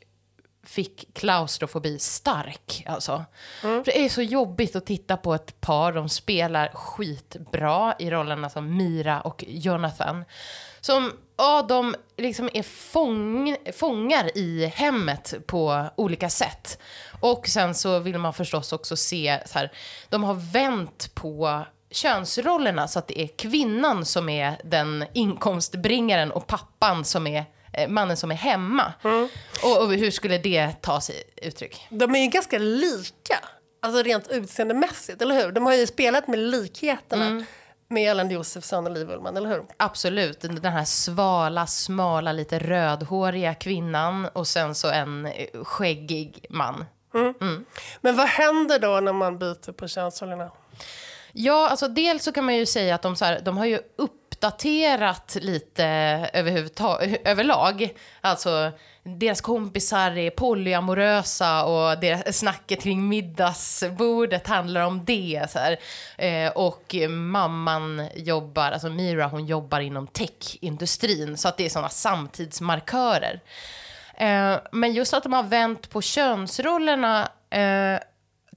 fick 0.68 1.14
klaustrofobi 1.14 1.98
stark. 1.98 2.84
Alltså. 2.86 3.24
För 3.60 3.84
det 3.84 4.04
är 4.04 4.08
så 4.08 4.22
jobbigt 4.22 4.76
att 4.76 4.86
titta 4.86 5.16
på 5.16 5.34
ett 5.34 5.60
par. 5.60 5.92
De 5.92 6.08
spelar 6.08 6.68
skitbra 6.74 7.94
i 7.98 8.10
rollerna 8.10 8.50
som 8.50 8.76
Mira 8.76 9.20
och 9.20 9.44
Jonathan. 9.48 10.24
Som, 10.80 11.12
ja, 11.36 11.62
de 11.68 11.94
liksom 12.16 12.50
är 12.54 12.62
fång, 12.62 13.56
fångar 13.74 14.38
i 14.38 14.66
hemmet 14.66 15.34
på 15.46 15.86
olika 15.96 16.28
sätt. 16.30 16.78
Och 17.20 17.48
sen 17.48 17.74
så 17.74 17.98
vill 17.98 18.18
man 18.18 18.34
förstås 18.34 18.72
också 18.72 18.96
se 18.96 19.42
så 19.46 19.58
här, 19.58 19.72
de 20.08 20.24
har 20.24 20.34
vänt 20.34 21.14
på 21.14 21.64
könsrollerna 21.90 22.88
så 22.88 22.98
att 22.98 23.08
det 23.08 23.20
är 23.20 23.26
kvinnan 23.26 24.04
som 24.04 24.28
är 24.28 24.60
den 24.64 25.04
inkomstbringaren 25.12 26.32
och 26.32 26.46
pappan 26.46 27.04
som 27.04 27.26
är 27.26 27.44
mannen 27.88 28.16
som 28.16 28.30
är 28.30 28.34
hemma. 28.34 28.92
Och, 29.62 29.82
och 29.82 29.92
hur 29.92 30.10
skulle 30.10 30.38
det 30.38 30.72
ta 30.82 31.00
sig 31.00 31.22
uttryck? 31.36 31.86
De 31.90 32.14
är 32.14 32.18
ju 32.18 32.26
ganska 32.26 32.58
lika, 32.58 33.38
alltså 33.82 34.02
rent 34.02 34.28
utseendemässigt, 34.28 35.22
eller 35.22 35.42
hur? 35.42 35.52
De 35.52 35.66
har 35.66 35.74
ju 35.74 35.86
spelat 35.86 36.28
med 36.28 36.38
likheterna 36.38 37.44
med 37.88 38.10
Ellen 38.10 38.30
Josefsson 38.30 38.86
och 38.86 38.92
Liv 38.92 39.10
Ullmann, 39.10 39.36
eller 39.36 39.48
hur? 39.48 39.62
Absolut, 39.76 40.40
den 40.40 40.64
här 40.72 40.84
svala, 40.84 41.66
smala, 41.66 42.32
lite 42.32 42.58
rödhåriga 42.58 43.54
kvinnan 43.54 44.28
och 44.32 44.46
sen 44.46 44.74
så 44.74 44.90
en 44.90 45.26
eh, 45.26 45.64
skäggig 45.64 46.46
man. 46.50 46.84
Men 48.00 48.16
vad 48.16 48.26
händer 48.26 48.78
då 48.78 49.00
när 49.00 49.12
man 49.12 49.38
byter 49.38 49.72
på 49.72 49.88
könsrollerna? 49.88 50.50
Ja, 51.32 51.68
alltså 51.68 51.88
dels 51.88 52.24
så 52.24 52.32
kan 52.32 52.44
man 52.44 52.56
ju 52.56 52.66
säga 52.66 52.94
att 52.94 53.02
de, 53.02 53.16
så 53.16 53.24
här, 53.24 53.40
de 53.40 53.58
har 53.58 53.66
ju 53.66 53.78
uppdaterat 54.34 55.36
lite 55.40 55.84
överlag. 57.24 57.88
Alltså, 58.20 58.72
deras 59.02 59.40
kompisar 59.40 60.18
är 60.18 60.30
polyamorösa 60.30 61.64
och 61.64 61.98
deras 61.98 62.38
snacket 62.38 62.82
kring 62.82 63.08
middagsbordet 63.08 64.46
handlar 64.46 64.80
om 64.80 65.04
det. 65.04 65.46
Så 65.50 65.58
här. 65.58 65.76
Eh, 66.18 66.52
och 66.52 66.94
mamman 67.08 68.08
jobbar, 68.14 68.72
alltså 68.72 68.88
Mira, 68.88 69.26
hon 69.26 69.46
jobbar 69.46 69.80
inom 69.80 70.06
techindustrin. 70.06 71.36
Så 71.36 71.48
att 71.48 71.56
det 71.56 71.64
är 71.64 71.70
sådana 71.70 71.88
samtidsmarkörer. 71.88 73.40
Eh, 74.14 74.56
men 74.72 74.92
just 74.92 75.14
att 75.14 75.22
de 75.22 75.32
har 75.32 75.42
vänt 75.42 75.90
på 75.90 76.02
könsrollerna 76.02 77.28
eh, 77.50 77.98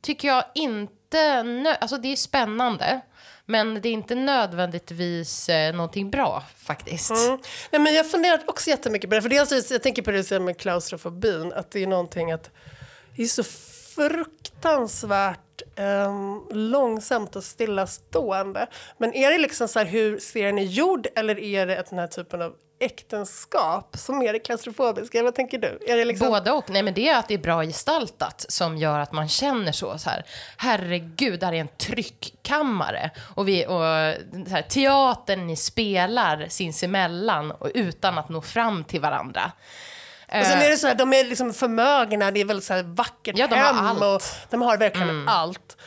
tycker 0.01 0.27
jag 0.27 0.43
inte... 0.55 1.77
Alltså 1.81 1.97
det 1.97 2.11
är 2.11 2.15
spännande, 2.15 3.01
men 3.49 3.81
det 3.81 3.89
är 3.89 3.93
inte 3.93 4.15
nödvändigtvis 4.15 5.49
eh, 5.49 5.75
någonting 5.75 6.09
bra 6.09 6.43
faktiskt. 6.57 7.11
Mm. 7.11 7.39
Nej, 7.71 7.81
men 7.81 7.93
jag 7.93 8.11
funderar 8.11 8.41
också 8.47 8.69
jättemycket 8.69 9.09
på 9.09 9.15
det. 9.15 9.21
För 9.21 9.29
dels, 9.29 9.71
jag 9.71 9.83
tänker 9.83 10.01
på 10.01 10.11
det 10.11 10.17
du 10.17 10.23
säger 10.23 10.39
med 10.39 10.57
klaustrofobin, 10.57 11.53
att 11.53 11.71
det 11.71 11.83
är 11.83 11.87
någonting 11.87 12.31
att 12.31 12.51
det 13.15 13.23
är 13.23 13.27
så 13.27 13.43
fruktansvärt 13.95 15.61
eh, 15.75 16.13
långsamt 16.51 17.35
och 17.35 17.43
stillastående. 17.43 18.67
Men 18.97 19.13
är 19.13 19.31
det 19.31 19.37
liksom 19.37 19.67
så 19.67 19.79
här 19.79 19.85
hur 19.85 20.19
serien 20.19 20.57
är 20.57 20.63
gjord 20.63 21.07
eller 21.15 21.39
är 21.39 21.65
det 21.65 21.85
den 21.89 21.99
här 21.99 22.07
typen 22.07 22.41
av 22.41 22.53
äktenskap 22.79 23.95
som 23.97 24.21
är 24.21 24.33
det 24.33 24.39
klaustrofobiska? 24.39 25.23
Vad 25.23 25.35
tänker 25.35 25.57
du? 25.57 25.79
Är 25.87 25.97
det 25.97 26.05
liksom... 26.05 26.29
Både 26.29 26.51
och. 26.51 26.69
Nej, 26.69 26.83
men 26.83 26.93
det 26.93 27.09
är 27.09 27.17
att 27.17 27.27
det 27.27 27.33
är 27.33 27.37
bra 27.37 27.63
gestaltat 27.63 28.45
som 28.49 28.77
gör 28.77 28.99
att 28.99 29.11
man 29.11 29.27
känner 29.27 29.71
så. 29.71 29.97
så 29.97 30.09
här, 30.09 30.25
Herregud, 30.57 31.39
där 31.39 31.53
är 31.53 31.61
en 31.61 31.67
tryckkammare. 31.67 33.11
Och, 33.35 33.47
vi, 33.47 33.65
och 33.65 33.69
så 34.47 34.55
här, 34.55 34.61
teatern 34.61 35.47
ni 35.47 35.55
spelar 35.55 36.45
sinsemellan 36.49 37.51
och 37.51 37.71
utan 37.73 38.17
att 38.17 38.29
nå 38.29 38.41
fram 38.41 38.83
till 38.83 39.01
varandra. 39.01 39.51
Och 40.27 40.45
sen 40.45 40.61
är 40.61 40.69
det 40.69 40.77
så 40.77 40.87
här, 40.87 40.95
de 40.95 41.13
är 41.13 41.23
liksom 41.23 41.53
förmögna, 41.53 42.31
det 42.31 42.41
är 42.41 42.45
väldigt 42.45 42.65
så 42.65 42.73
här 42.73 42.83
vackert 42.83 43.37
Ja, 43.37 43.47
de 43.47 43.55
har 43.55 43.73
hem 43.73 43.85
allt. 43.85 44.01
Mm. 44.01 44.15
och 44.15 44.21
de 44.49 44.61
har 44.61 44.77
verkligen 44.77 45.29
allt. 45.29 45.77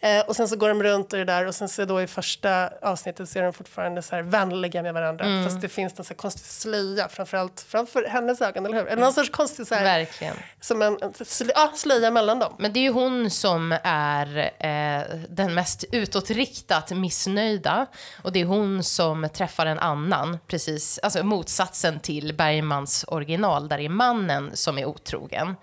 Eh, 0.00 0.20
och 0.20 0.36
sen 0.36 0.48
så 0.48 0.56
går 0.56 0.68
de 0.68 0.82
runt 0.82 1.14
i 1.14 1.16
det 1.16 1.24
där 1.24 1.46
och 1.46 1.54
sen 1.54 1.68
så 1.68 1.84
då 1.84 2.02
i 2.02 2.06
första 2.06 2.70
avsnittet 2.82 3.28
så 3.28 3.38
är 3.38 3.42
de 3.42 3.52
fortfarande 3.52 4.02
så 4.02 4.16
här 4.16 4.22
vänliga 4.22 4.82
med 4.82 4.94
varandra. 4.94 5.24
Mm. 5.24 5.44
Fast 5.44 5.60
det 5.60 5.68
finns 5.68 5.98
en 5.98 6.04
så 6.04 6.08
här 6.08 6.16
konstig 6.16 6.44
slöja 6.46 7.08
framförallt 7.08 7.64
framför 7.68 8.04
hennes 8.04 8.40
ögon, 8.40 8.66
eller 8.66 8.76
hur? 8.76 8.86
Eller 8.86 9.02
någon 9.02 9.12
sorts 9.12 9.30
konstig 9.30 9.66
så 9.66 9.74
här, 9.74 9.84
Verkligen. 9.84 10.34
som 10.60 10.82
en, 10.82 10.98
en 11.02 11.14
slö, 11.24 11.52
ja, 11.54 11.72
slöja 11.74 12.10
mellan 12.10 12.38
dem. 12.38 12.54
Men 12.58 12.72
det 12.72 12.78
är 12.78 12.82
ju 12.82 12.90
hon 12.90 13.30
som 13.30 13.78
är 13.82 14.38
eh, 14.58 15.18
den 15.28 15.54
mest 15.54 15.84
utåtriktat 15.92 16.90
missnöjda. 16.90 17.86
Och 18.22 18.32
det 18.32 18.40
är 18.40 18.44
hon 18.44 18.84
som 18.84 19.28
träffar 19.34 19.66
en 19.66 19.78
annan, 19.78 20.38
precis, 20.46 20.98
alltså 20.98 21.22
motsatsen 21.22 22.00
till 22.00 22.34
Bergmans 22.34 23.04
original, 23.08 23.68
där 23.68 23.78
det 23.78 23.84
är 23.84 23.88
mannen 23.88 24.50
som 24.54 24.78
är 24.78 24.84
otrogen. 24.84 25.56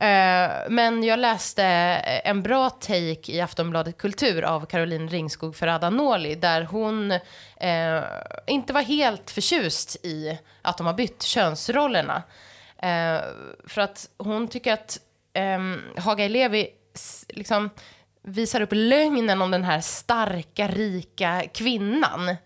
Eh, 0.00 0.50
men 0.68 1.04
jag 1.04 1.18
läste 1.18 1.64
en 2.24 2.42
bra 2.42 2.70
take 2.70 3.32
i 3.32 3.40
Aftonbladet 3.40 3.98
Kultur 3.98 4.42
av 4.42 4.66
Caroline 4.66 5.08
Ringskog 5.08 5.56
Ferrada-Noli 5.56 6.34
där 6.34 6.62
hon 6.62 7.10
eh, 7.56 8.02
inte 8.46 8.72
var 8.72 8.82
helt 8.82 9.30
förtjust 9.30 9.96
i 10.04 10.38
att 10.62 10.78
de 10.78 10.86
har 10.86 10.94
bytt 10.94 11.22
könsrollerna. 11.22 12.22
Eh, 12.78 13.20
för 13.66 13.80
att 13.80 14.08
hon 14.18 14.48
tycker 14.48 14.72
att 14.72 14.98
eh, 15.32 15.58
Haga 16.02 16.24
Elevi 16.24 16.68
liksom 17.28 17.70
visar 18.22 18.60
upp 18.60 18.72
lögnen 18.72 19.42
om 19.42 19.50
den 19.50 19.64
här 19.64 19.80
starka, 19.80 20.68
rika 20.68 21.42
kvinnan. 21.54 22.36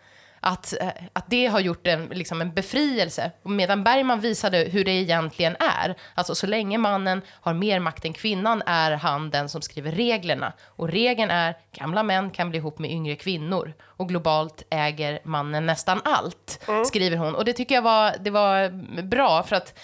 Att, 0.40 0.74
eh, 0.80 0.88
att 1.12 1.30
det 1.30 1.46
har 1.46 1.60
gjort 1.60 1.86
en, 1.86 2.06
liksom 2.06 2.40
en 2.40 2.54
befrielse. 2.54 3.30
Medan 3.42 3.84
Bergman 3.84 4.20
visade 4.20 4.58
hur 4.58 4.84
det 4.84 4.90
egentligen 4.90 5.56
är. 5.60 5.94
Alltså 6.14 6.34
så 6.34 6.46
länge 6.46 6.78
mannen 6.78 7.22
har 7.28 7.54
mer 7.54 7.80
makt 7.80 8.04
än 8.04 8.12
kvinnan 8.12 8.62
är 8.66 8.90
han 8.90 9.30
den 9.30 9.48
som 9.48 9.62
skriver 9.62 9.92
reglerna. 9.92 10.52
Och 10.66 10.88
regeln 10.88 11.30
är 11.30 11.56
gamla 11.72 12.02
män 12.02 12.30
kan 12.30 12.50
bli 12.50 12.58
ihop 12.58 12.78
med 12.78 12.90
yngre 12.90 13.16
kvinnor. 13.16 13.72
Och 13.82 14.08
globalt 14.08 14.62
äger 14.70 15.20
mannen 15.24 15.66
nästan 15.66 16.00
allt, 16.04 16.66
skriver 16.86 17.16
hon. 17.16 17.34
Och 17.34 17.44
det 17.44 17.52
tycker 17.52 17.74
jag 17.74 17.82
var, 17.82 18.14
det 18.20 18.30
var 18.30 18.68
bra 19.02 19.42
för 19.42 19.56
att 19.56 19.78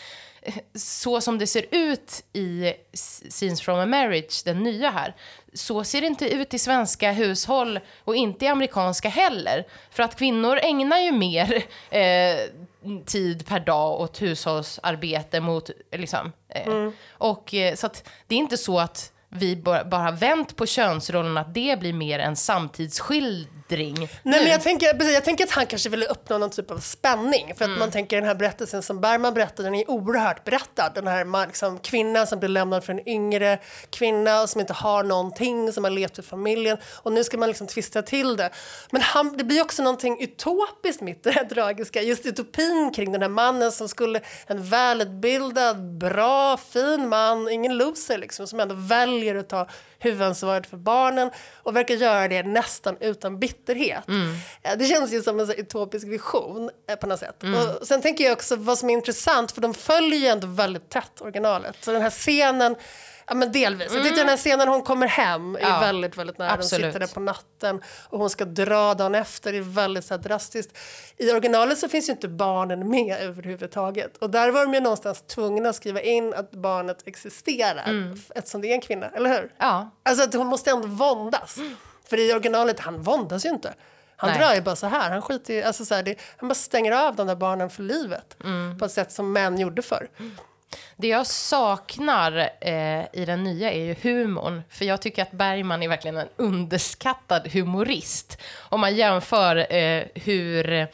så 0.75 1.21
som 1.21 1.39
det 1.39 1.47
ser 1.47 1.65
ut 1.71 2.25
i 2.33 2.73
Scenes 3.31 3.61
from 3.63 3.79
a 3.79 3.87
Marriage, 3.87 4.43
den 4.45 4.63
nya 4.63 4.91
här, 4.91 5.15
så 5.55 5.85
ser 5.85 6.01
det 6.01 6.07
inte 6.07 6.29
ut 6.29 6.55
i 6.55 6.59
svenska 6.59 7.13
hushåll 7.13 7.81
och 8.05 8.17
inte 8.17 8.45
i 8.45 8.49
amerikanska 8.49 9.09
heller. 9.09 9.67
För 9.91 10.03
att 10.03 10.17
kvinnor 10.19 10.59
ägnar 10.63 10.99
ju 10.99 11.13
mer 11.13 11.65
eh, 11.91 12.37
tid 13.07 13.47
per 13.47 13.61
dag 13.61 14.01
åt 14.01 14.23
hushållsarbete 14.23 15.41
mot, 15.41 15.71
liksom. 15.93 16.33
Eh, 16.49 16.89
Och 17.19 17.55
eh, 17.55 17.75
så 17.75 17.87
att 17.87 18.09
det 18.27 18.35
är 18.35 18.39
inte 18.39 18.57
så 18.57 18.79
att 18.79 19.13
vi 19.31 19.57
bara, 19.57 19.99
har 19.99 20.13
vänt 20.13 20.57
på 20.57 20.67
könsrollen, 20.67 21.37
att 21.37 21.55
det 21.55 21.81
blir 21.81 21.93
mer 21.93 22.19
en 22.19 22.37
samtidsskildring. 22.37 23.95
Nej, 23.99 24.09
nu. 24.23 24.31
men 24.31 24.47
jag, 24.47 24.63
tänker, 24.63 24.95
precis, 24.95 25.15
jag 25.15 25.25
tänker 25.25 25.45
att 25.45 25.51
han 25.51 25.67
kanske 25.67 25.89
ville 25.89 26.07
uppnå 26.07 26.39
någon 26.39 26.51
typ 26.51 26.71
av 26.71 26.79
spänning. 26.79 27.53
För 27.57 27.65
att 27.65 27.79
man 27.79 27.91
tänker 27.91 28.17
den 28.17 28.25
här 28.25 28.35
berättelsen 28.35 28.83
som 28.83 29.01
Bergman 29.01 29.35
berättar, 29.35 29.65
den 29.65 29.75
är 29.75 29.91
oerhört 29.91 30.45
berättad. 30.45 30.91
Den 30.95 31.07
här 31.07 31.47
liksom, 31.47 31.79
kvinnan 31.79 32.27
som 32.27 32.39
blir 32.39 32.49
lämnad 32.49 32.85
för 32.85 32.93
en 32.93 33.09
yngre 33.09 33.59
kvinna 33.91 34.47
som 34.47 34.61
inte 34.61 34.73
har 34.73 35.03
någonting, 35.03 35.73
som 35.73 35.85
har 35.85 35.91
levt 35.91 36.19
i 36.19 36.23
familjen. 36.23 36.79
Och 37.03 37.13
nu 37.13 37.25
ska 37.25 37.39
man 37.39 37.49
liksom 37.49 37.67
twista 37.67 38.03
till 38.03 38.37
det. 38.37 38.51
Men 38.91 39.03
han, 39.03 39.37
det 39.37 39.45
blir 39.45 39.63
också 39.63 39.83
någonting 39.83 40.21
utopiskt 40.21 41.03
mitt 41.03 41.27
i 41.27 41.31
det 41.31 41.33
här 41.33 41.45
tragiska. 41.45 42.03
Just 42.03 42.27
utopin 42.27 42.93
kring 42.95 43.13
den 43.13 43.23
här 43.23 43.29
mannen 43.29 43.73
som 43.73 43.89
skulle, 43.89 44.21
en 44.47 44.65
välutbildad, 44.65 45.99
bra, 45.99 46.57
fin 46.57 47.09
man, 47.09 47.49
ingen 47.49 47.77
loser 47.77 48.19
liksom, 48.19 48.47
som 48.47 48.61
ändå 48.61 48.75
väljer 49.17 49.35
att 49.35 49.49
ta 49.49 49.67
huvudansvaret 49.99 50.67
för 50.67 50.77
barnen 50.77 51.31
och 51.63 51.77
verkar 51.77 51.95
göra 51.95 52.29
det 52.29 52.43
nästan 52.43 52.97
utan 53.01 53.39
bitterhet. 53.39 54.05
Eh, 54.63 54.77
Det 54.79 54.85
känns 54.85 55.13
ju 55.13 55.23
som 55.23 55.41
en 55.41 55.51
utopisk 55.51 56.07
vision 56.07 56.71
eh, 56.91 56.97
på 56.97 57.07
något 57.07 57.21
sätt. 57.21 57.43
Och 57.81 57.87
sen 57.87 58.03
tänker 58.03 58.25
jag 58.25 58.33
också 58.33 58.57
vad 58.57 58.79
som 58.79 58.91
är 58.91 58.95
intressant, 58.95 59.53
för 59.53 59.61
de 59.61 59.75
följer 59.75 60.19
ju 60.19 60.27
ändå 60.27 60.47
väldigt 60.47 60.91
tätt 60.91 61.21
originalet. 61.21 61.77
Så 61.81 61.93
den 61.93 62.03
här 62.03 62.11
scenen, 62.11 62.77
ja 63.27 63.35
men 63.35 63.53
delvis. 63.53 63.93
Jag 63.95 64.03
tyckte 64.05 64.21
den 64.21 64.29
här 64.29 64.37
scenen 64.37 64.69
hon 64.69 64.83
kommer 64.83 65.07
hem 65.07 65.57
är 65.57 65.61
Ja, 65.61 65.81
väldigt, 65.81 66.17
väldigt 66.19 66.39
nära. 66.39 66.53
absolut. 66.53 66.83
De 66.87 66.89
sitter 66.93 67.01
där 67.07 67.15
på 67.15 67.21
natten 67.21 67.83
och 68.09 68.19
hon 68.19 68.31
ska 68.31 68.45
dra 68.45 68.95
dagen 68.95 69.15
efter. 69.15 69.53
Det 69.53 69.59
är 69.59 69.63
väldigt 69.63 70.05
så 70.05 70.15
här, 70.15 70.19
drastiskt. 70.23 70.79
I 71.17 71.33
originalet 71.33 71.79
så 71.79 71.89
finns 71.89 72.09
ju 72.09 72.13
inte 72.13 72.29
barnen 72.29 72.91
med 72.91 73.21
överhuvudtaget. 73.21 74.17
Och 74.17 74.31
där 74.31 74.51
var 74.51 74.65
de 74.65 74.75
ju 74.75 74.81
någonstans 74.81 75.23
tvungna 75.23 75.69
att 75.69 75.77
skriva 75.77 76.01
in 76.01 76.35
att 76.35 76.51
barnet 76.51 77.03
existerar 77.07 78.15
eftersom 78.35 78.61
det 78.61 78.69
är 78.69 78.75
en 78.75 78.81
kvinna, 78.81 79.09
eller 79.09 79.31
hur? 79.31 79.53
Ja. 79.59 79.91
Alltså 80.03 80.25
att 80.25 80.35
hon 80.35 80.47
måste 80.47 80.71
ändå 80.71 80.87
våndas. 80.89 81.57
För 82.09 82.19
i 82.19 82.33
originalet, 82.33 82.81
han 82.81 83.03
våndas 83.03 83.45
ju 83.45 83.49
inte. 83.49 83.75
Han 84.17 84.31
Nej. 84.31 84.39
drar 84.39 84.55
ju 84.55 84.61
bara 84.61 84.77
så 84.77 84.87
här. 84.87 85.11
Han, 85.11 85.23
skiter 85.23 85.63
alltså 85.63 85.85
så 85.85 85.95
här 85.95 86.03
det, 86.03 86.21
han 86.37 86.49
bara 86.49 86.55
stänger 86.55 86.93
av 86.93 87.17
de 87.17 87.27
där 87.27 87.35
barnen 87.37 87.71
för 87.71 87.83
livet. 87.83 88.37
Mm. 88.45 88.79
På 88.79 88.85
ett 88.85 88.93
sätt 88.93 89.13
som 89.13 89.33
män 89.33 89.59
gjorde 89.59 89.83
förr. 89.83 90.09
Det 90.97 91.09
jag 91.09 91.27
saknar 91.27 92.51
eh, 92.61 93.05
i 93.13 93.25
den 93.27 93.45
nya 93.45 93.73
är 93.73 93.85
ju 93.85 93.95
humorn. 94.03 94.63
För 94.71 94.85
jag 94.85 95.03
tycker 95.03 95.23
att 95.23 95.33
Bergman 95.33 95.83
är 95.83 95.89
verkligen 95.89 96.17
en 96.17 96.29
underskattad 96.37 97.49
humorist. 97.53 98.43
Om 98.59 98.81
man 98.81 98.97
jämför 98.97 99.75
eh, 99.75 100.05
hur 100.15 100.89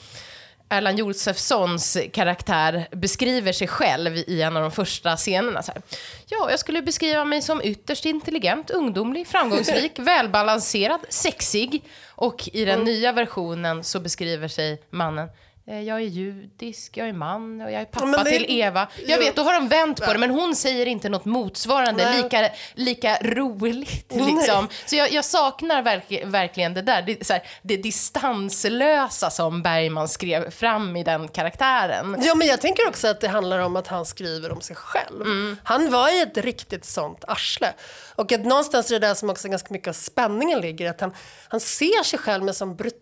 Erland 0.73 0.99
Josefssons 0.99 1.99
karaktär 2.13 2.89
beskriver 2.91 3.53
sig 3.53 3.69
själv 3.69 4.17
i 4.17 4.43
en 4.43 4.57
av 4.57 4.63
de 4.63 4.71
första 4.71 5.17
scenerna. 5.17 5.63
Så 5.63 5.73
här. 5.73 5.83
Ja, 6.27 6.51
jag 6.51 6.59
skulle 6.59 6.83
beskriva 6.83 7.25
mig 7.25 7.43
som 7.43 7.61
ytterst 7.65 8.05
intelligent, 8.05 8.71
ungdomlig, 8.71 9.27
framgångsrik, 9.27 9.93
välbalanserad, 9.99 11.01
sexig. 11.09 11.85
Och 12.09 12.49
i 12.53 12.65
den 12.65 12.85
nya 12.85 13.13
versionen 13.13 13.85
så 13.85 14.01
beskriver 14.01 14.49
sig 14.49 14.83
mannen 14.91 15.29
jag 15.65 15.97
är 15.97 15.99
judisk, 15.99 16.97
jag 16.97 17.09
är 17.09 17.13
man 17.13 17.61
och 17.61 17.73
jag 17.73 17.81
är 17.81 17.85
pappa 17.85 18.07
men 18.07 18.25
det- 18.25 18.31
till 18.31 18.47
Eva. 18.49 18.89
Jag 19.07 19.19
vet, 19.19 19.37
då 19.37 19.43
har 19.43 19.55
de 19.55 19.69
vänt 19.69 20.01
på 20.01 20.13
det, 20.13 20.19
men 20.19 20.31
hon 20.31 20.57
säger 20.57 20.87
inte 20.87 21.09
något 21.09 21.25
motsvarande, 21.25 22.05
Nej. 22.05 22.23
lika, 22.23 22.51
lika 22.75 23.19
roligt. 23.23 24.13
Liksom. 24.13 24.69
Så 24.87 24.97
jag, 24.97 25.13
jag 25.13 25.25
saknar 25.25 25.83
verk, 25.83 26.23
verkligen 26.25 26.75
det 26.75 26.83
där, 26.83 27.03
det, 27.03 27.29
här, 27.31 27.43
det 27.63 27.77
distanslösa 27.77 29.31
som 29.31 29.63
Bergman 29.63 30.09
skrev 30.09 30.51
fram 30.51 30.97
i 30.97 31.05
den 31.05 31.29
karaktären. 31.29 32.17
Ja, 32.25 32.35
men 32.35 32.47
jag 32.47 32.61
tänker 32.61 32.89
också 32.89 33.09
att 33.09 33.21
det 33.21 33.29
handlar 33.29 33.59
om 33.59 33.77
att 33.77 33.87
han 33.87 34.07
skriver 34.07 34.53
om 34.53 34.61
sig 34.61 34.77
själv. 34.77 35.25
Han 35.65 35.91
var 35.91 36.11
ju 36.11 36.23
ett 36.23 36.37
riktigt 36.37 36.85
sånt 36.85 37.25
arsle. 37.29 37.73
Och 38.15 38.33
att 38.33 38.45
någonstans 38.45 38.91
är 38.91 39.01
det 39.01 39.07
där 39.07 39.15
som 39.15 39.31
också 39.31 39.49
ganska 39.49 39.69
mycket 39.75 39.89
av 39.89 39.93
spänningen 39.93 40.61
ligger, 40.61 40.91
att 40.91 41.01
han, 41.01 41.13
han 41.49 41.61
ser 41.61 42.03
sig 42.03 42.19
själv 42.19 42.45
med 42.45 42.57
sån 42.57 42.77
brutal 42.77 43.02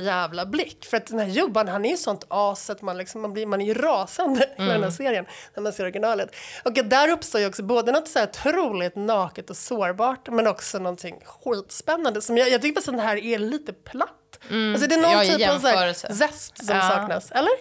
jävla 0.00 0.46
blick. 0.46 0.84
För 0.84 0.96
att 0.96 1.06
den 1.06 1.18
här 1.18 1.26
Johan, 1.26 1.68
han 1.68 1.84
är 1.84 1.90
ju 1.90 1.96
sånt 1.96 2.24
as 2.28 2.70
att 2.70 2.82
man, 2.82 2.98
liksom, 2.98 3.20
man, 3.20 3.32
blir, 3.32 3.46
man 3.46 3.60
är 3.60 3.66
ju 3.66 3.74
rasande 3.74 4.44
i 4.58 4.62
den 4.62 4.82
här 4.82 4.90
serien 4.90 5.26
när 5.54 5.62
man 5.62 5.72
ser 5.72 5.84
originalet. 5.84 6.36
Och 6.64 6.72
där 6.72 7.08
uppstår 7.08 7.40
ju 7.40 7.46
också 7.46 7.62
både 7.62 7.92
något 7.92 8.08
så 8.08 8.18
här 8.18 8.26
otroligt 8.26 8.96
naket 8.96 9.50
och 9.50 9.56
sårbart, 9.56 10.28
men 10.28 10.46
också 10.46 10.78
någonting 10.78 11.20
skitspännande. 11.24 12.22
Som 12.22 12.36
jag, 12.38 12.50
jag 12.50 12.62
tycker 12.62 12.78
att 12.80 12.86
den 12.86 12.98
här 12.98 13.16
är 13.16 13.38
lite 13.38 13.72
platt. 13.72 14.38
Alltså 14.72 14.86
det 14.86 14.94
är 14.94 15.02
någon 15.02 15.10
Ja, 15.12 15.24
i 15.24 15.28
typ 15.28 15.48
av 15.50 15.58
så 15.58 15.66
här 15.66 15.92
zest 15.92 16.66
som 16.66 16.76
Ja. 16.76 16.88
saknas, 16.88 17.30
eller? 17.30 17.52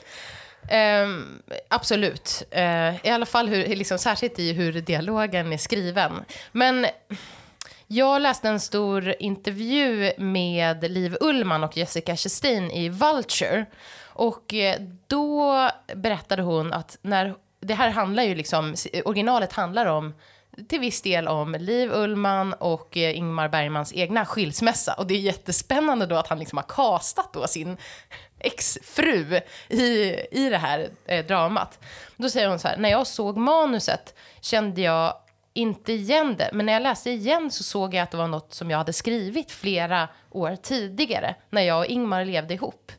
Ehm, 0.70 1.42
absolut. 1.68 2.44
Eh, 2.52 3.06
I 3.08 3.10
alla 3.10 3.26
fall 3.26 3.48
hur, 3.48 3.68
liksom, 3.76 3.98
särskilt 3.98 4.40
i 4.40 4.54
hur 4.54 4.72
dialogen 4.74 5.54
är 5.54 5.58
skriven. 5.58 6.12
Men 6.52 6.86
jag 7.92 8.22
läste 8.22 8.50
en 8.50 8.60
stor 8.60 9.16
intervju 9.20 10.12
med 10.18 10.92
Liv 10.92 11.18
Ullman 11.22 11.64
och 11.64 11.78
Jessica 11.78 12.16
Chastain 12.16 12.72
i 12.72 12.90
Vulture. 12.90 13.66
Och 14.06 14.54
eh, 14.54 14.82
då 15.08 15.70
berättade 15.96 16.42
hon 16.42 16.74
att 16.74 16.98
när... 17.02 17.36
Det 17.60 17.74
här 17.74 17.90
handlar 17.90 18.24
ju 18.24 18.36
liksom... 18.36 18.76
Originalet 19.06 19.54
handlar 19.54 19.86
om 19.86 20.14
till 20.68 20.80
viss 20.80 21.02
del 21.02 21.28
om 21.28 21.52
Liv 21.52 21.92
Ullman 21.94 22.54
och 22.54 22.98
eh, 22.98 23.18
Ingmar 23.18 23.50
Bergmans 23.50 23.94
egna 23.94 24.26
skilsmässa. 24.26 24.94
Och 24.94 25.08
det 25.08 25.14
är 25.14 25.20
jättespännande 25.20 26.06
då 26.06 26.16
att 26.16 26.28
han 26.28 26.40
liksom 26.40 26.58
har 26.58 26.66
kastat 27.00 27.34
då 27.34 27.48
sin 27.48 27.78
exfru 28.40 29.40
i, 29.70 30.16
i 30.32 30.50
det 30.50 30.58
här 30.58 30.90
eh, 31.06 31.26
dramat. 31.26 31.80
Då 32.18 32.30
säger 32.30 32.50
hon 32.50 32.60
så 32.60 32.68
här, 32.68 32.78
när 32.78 32.90
jag 32.90 33.08
såg 33.08 33.38
manuset 33.38 34.16
kände 34.42 34.82
jag 34.82 35.14
inte 35.54 35.94
igen 35.94 36.36
det, 36.38 36.50
men 36.54 36.66
när 36.66 36.74
jag 36.74 36.82
läste 36.82 37.10
igen 37.10 37.52
så 37.52 37.64
såg 37.64 37.94
jag 37.94 38.04
att 38.04 38.12
det 38.12 38.18
var 38.18 38.28
något 38.28 38.54
som 38.54 38.70
jag 38.70 38.78
hade 38.78 38.94
skrivit 38.94 39.52
flera 39.52 40.10
år 40.30 40.56
tidigare, 40.56 41.36
när 41.50 41.62
jag 41.62 41.80
och 41.80 41.86
Ingmar 41.86 42.26
levde 42.26 42.54
ihop. 42.54 42.92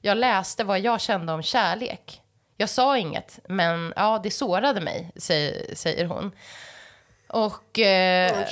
Jag 0.00 0.18
läste 0.18 0.64
vad 0.64 0.80
jag 0.80 1.00
kände 1.00 1.32
om 1.32 1.42
kärlek. 1.42 2.20
Jag 2.56 2.68
sa 2.68 2.98
inget, 2.98 3.38
men 3.48 3.92
ja, 3.96 4.20
det 4.22 4.30
sårade 4.30 4.80
mig, 4.80 5.12
säger, 5.16 5.74
säger 5.74 6.04
hon. 6.04 6.32
Och 7.28 7.78
eh, 7.78 8.46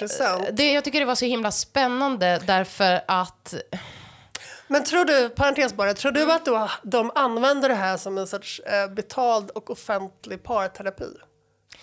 det, 0.52 0.72
jag 0.72 0.84
tycker 0.84 1.00
det 1.00 1.06
var 1.06 1.14
så 1.14 1.24
himla 1.24 1.50
spännande 1.50 2.40
därför 2.46 3.00
att 3.06 3.54
Men 4.66 4.84
tror 4.84 5.04
du, 5.04 5.28
parentes 5.28 5.74
bara, 5.74 5.94
tror 5.94 6.12
du 6.12 6.32
att 6.32 6.44
då, 6.44 6.70
de 6.82 7.10
använder 7.14 7.68
det 7.68 7.74
här 7.74 7.96
som 7.96 8.18
en 8.18 8.26
sorts 8.26 8.60
eh, 8.60 8.90
betald 8.90 9.50
och 9.50 9.70
offentlig 9.70 10.42
parterapi? 10.42 11.08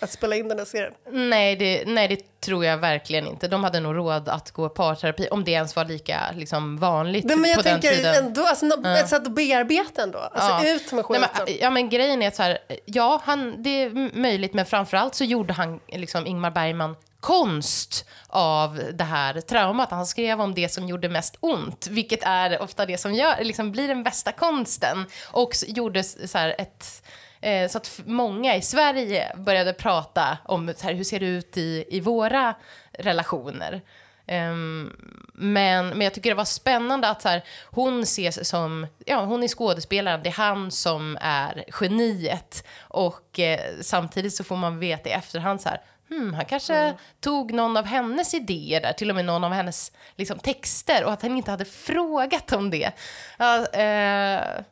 Att 0.00 0.10
spela 0.10 0.36
in 0.36 0.48
den 0.48 0.58
här 0.58 0.64
serien? 0.64 0.92
Nej 1.10 1.56
det, 1.56 1.84
nej, 1.86 2.08
det 2.08 2.40
tror 2.40 2.64
jag 2.64 2.78
verkligen 2.78 3.26
inte. 3.26 3.48
De 3.48 3.64
hade 3.64 3.80
nog 3.80 3.96
råd 3.96 4.28
att 4.28 4.50
gå 4.50 4.68
parterapi, 4.68 5.28
om 5.30 5.44
det 5.44 5.50
ens 5.50 5.76
var 5.76 5.84
lika 5.84 6.20
liksom, 6.36 6.78
vanligt 6.78 7.24
Nej, 7.24 7.36
men 7.36 7.50
jag 7.50 7.56
på 7.56 7.62
den 7.62 7.80
tänker 7.80 7.96
tiden. 7.96 8.24
ändå, 8.26 8.46
alltså, 8.46 8.66
nå- 8.66 8.88
ett 8.88 9.08
sätt 9.08 9.26
att 9.26 9.34
bearbeta 9.34 10.02
ändå. 10.02 10.18
Alltså 10.18 10.50
Ja. 10.66 10.74
ut 10.74 10.92
med 10.92 11.04
Nej, 11.10 11.20
skiten. 11.20 11.44
men, 11.46 11.56
ja, 11.60 11.70
men 11.70 11.88
grejen 11.88 12.22
är 12.22 12.30
så 12.30 12.42
här, 12.42 12.58
ja, 12.84 13.20
han, 13.24 13.62
det 13.62 13.82
är 13.82 14.16
möjligt, 14.18 14.54
men 14.54 14.66
framförallt 14.66 15.14
så 15.14 15.24
gjorde 15.24 15.52
han, 15.52 15.80
liksom, 15.88 16.26
Ingmar 16.26 16.50
Bergman, 16.50 16.96
konst 17.20 18.04
av 18.26 18.80
det 18.92 19.04
här 19.04 19.40
traumat. 19.40 19.90
Han 19.90 20.06
skrev 20.06 20.40
om 20.40 20.54
det 20.54 20.68
som 20.68 20.88
gjorde 20.88 21.08
mest 21.08 21.36
ont, 21.40 21.86
vilket 21.90 22.20
är 22.22 22.62
ofta 22.62 22.86
det 22.86 22.98
som 22.98 23.14
gör, 23.14 23.44
liksom, 23.44 23.72
blir 23.72 23.88
den 23.88 24.02
bästa 24.02 24.32
konsten. 24.32 25.06
Och 25.30 25.50
gjorde 25.66 26.02
så 26.04 26.38
här, 26.38 26.54
ett... 26.58 27.02
Eh, 27.40 27.68
så 27.68 27.78
att 27.78 28.00
många 28.04 28.56
i 28.56 28.62
Sverige 28.62 29.32
började 29.36 29.72
prata 29.72 30.38
om 30.44 30.74
så 30.76 30.86
här, 30.86 30.94
hur 30.94 31.04
ser 31.04 31.20
det 31.20 31.26
ut 31.26 31.56
i, 31.56 31.84
i 31.88 32.00
våra 32.00 32.54
relationer. 32.92 33.82
Ehm, 34.26 34.92
men, 35.34 35.88
men 35.88 36.00
jag 36.00 36.14
tycker 36.14 36.30
det 36.30 36.36
var 36.36 36.44
spännande 36.44 37.08
att 37.08 37.22
så 37.22 37.28
här, 37.28 37.44
hon 37.70 38.02
ses 38.02 38.48
som, 38.48 38.86
ja 39.06 39.24
hon 39.24 39.42
är 39.42 39.48
skådespelaren, 39.48 40.22
det 40.22 40.28
är 40.28 40.32
han 40.32 40.70
som 40.70 41.18
är 41.20 41.64
geniet. 41.80 42.66
Och 42.80 43.38
eh, 43.38 43.60
samtidigt 43.80 44.34
så 44.34 44.44
får 44.44 44.56
man 44.56 44.78
veta 44.78 45.08
i 45.08 45.12
efterhand 45.12 45.60
så 45.60 45.68
här, 45.68 45.80
hmm, 46.08 46.34
han 46.34 46.44
kanske 46.44 46.94
tog 47.20 47.52
någon 47.52 47.76
av 47.76 47.84
hennes 47.84 48.34
idéer 48.34 48.80
där, 48.80 48.92
till 48.92 49.10
och 49.10 49.16
med 49.16 49.24
någon 49.24 49.44
av 49.44 49.52
hennes 49.52 49.92
liksom, 50.16 50.38
texter 50.38 51.04
och 51.04 51.12
att 51.12 51.22
han 51.22 51.36
inte 51.36 51.50
hade 51.50 51.64
frågat 51.64 52.52
om 52.52 52.70
det. 52.70 52.90
Ja, 53.38 53.66
eh, 53.66 54.64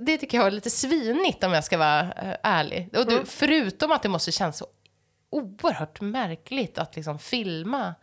det 0.00 0.18
tycker 0.18 0.38
jag 0.38 0.44
var 0.44 0.50
lite 0.50 0.70
svinigt 0.70 1.44
om 1.44 1.52
jag 1.52 1.64
ska 1.64 1.78
vara 1.78 2.00
eh, 2.00 2.36
ärlig. 2.42 2.88
Och 2.96 3.06
du, 3.06 3.24
Förutom 3.24 3.92
att 3.92 4.02
det 4.02 4.08
måste 4.08 4.32
kännas 4.32 4.58
så 4.58 4.66
oerhört 5.30 6.00
märkligt 6.00 6.78
att 6.78 6.96
liksom 6.96 7.18
filma, 7.18 7.94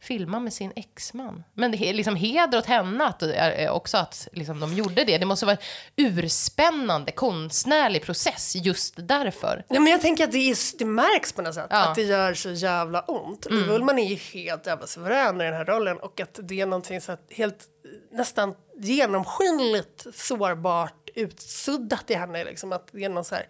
filma 0.00 0.40
med 0.40 0.52
sin 0.52 0.72
exman. 0.76 1.44
Men 1.54 1.72
det 1.72 1.88
är 1.88 1.94
liksom 1.94 2.16
heder 2.16 2.58
åt 2.58 2.66
henne 2.66 3.04
att, 3.04 3.22
eh, 3.22 3.72
också 3.72 3.96
att 3.96 4.28
liksom 4.32 4.60
de 4.60 4.74
gjorde 4.74 5.04
det. 5.04 5.18
Det 5.18 5.26
måste 5.26 5.46
vara 5.46 5.56
en 5.56 6.18
urspännande 6.18 7.12
konstnärlig 7.12 8.02
process 8.02 8.56
just 8.56 8.94
därför. 8.96 9.64
Ja, 9.68 9.80
men 9.80 9.92
jag 9.92 10.00
tänker 10.00 10.24
att 10.24 10.32
det, 10.32 10.50
är, 10.50 10.78
det 10.78 10.84
märks 10.84 11.32
på 11.32 11.42
något 11.42 11.54
sätt. 11.54 11.66
Ja. 11.70 11.84
Att 11.84 11.94
det 11.94 12.02
gör 12.02 12.34
så 12.34 12.50
jävla 12.50 13.00
ont. 13.00 13.46
Mm. 13.46 13.58
Liv 13.58 13.70
Ullmann 13.70 13.98
är 13.98 14.08
ju 14.08 14.16
helt 14.16 14.66
jävla 14.66 14.86
suverän 14.86 15.40
i 15.40 15.44
den 15.44 15.54
här 15.54 15.64
rollen. 15.64 15.98
Och 15.98 16.20
att 16.20 16.38
det 16.42 16.60
är 16.60 16.66
någonting 16.66 17.00
så 17.00 17.16
helt 17.30 17.68
nästan 18.10 18.54
genomskinligt 18.78 20.06
sårbart 20.14 21.01
utsuddat 21.14 22.10
i 22.10 22.14
henne. 22.14 22.44
Liksom, 22.44 22.72
att 22.72 22.88
det 22.92 23.04
är 23.04 23.08
någon 23.08 23.24
så 23.24 23.34
här, 23.34 23.46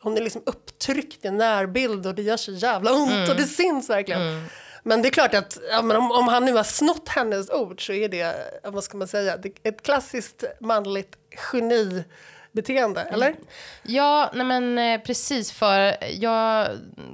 hon 0.00 0.16
är 0.16 0.20
liksom 0.20 0.42
upptryckt 0.46 1.24
i 1.24 1.28
en 1.28 1.36
närbild 1.36 2.06
och 2.06 2.14
det 2.14 2.22
gör 2.22 2.36
så 2.36 2.52
jävla 2.52 2.92
ont 2.92 3.28
och 3.28 3.36
det 3.36 3.46
syns 3.46 3.90
verkligen. 3.90 4.48
Men 4.82 5.02
det 5.02 5.08
är 5.08 5.10
klart 5.10 5.34
att 5.34 5.58
ja, 5.70 5.78
om, 5.78 6.10
om 6.10 6.28
han 6.28 6.44
nu 6.44 6.52
har 6.52 6.64
snott 6.64 7.08
hennes 7.08 7.50
ord 7.50 7.86
så 7.86 7.92
är 7.92 8.08
det, 8.08 8.34
vad 8.64 8.84
ska 8.84 8.96
man 8.96 9.08
säga, 9.08 9.38
ett 9.62 9.82
klassiskt 9.82 10.44
manligt 10.60 11.16
genibeteende, 11.36 13.00
eller? 13.00 13.34
Ja, 13.82 14.30
nej 14.34 14.46
men 14.46 14.78
eh, 14.78 15.00
precis 15.00 15.52
för 15.52 15.96
jag 16.10 16.68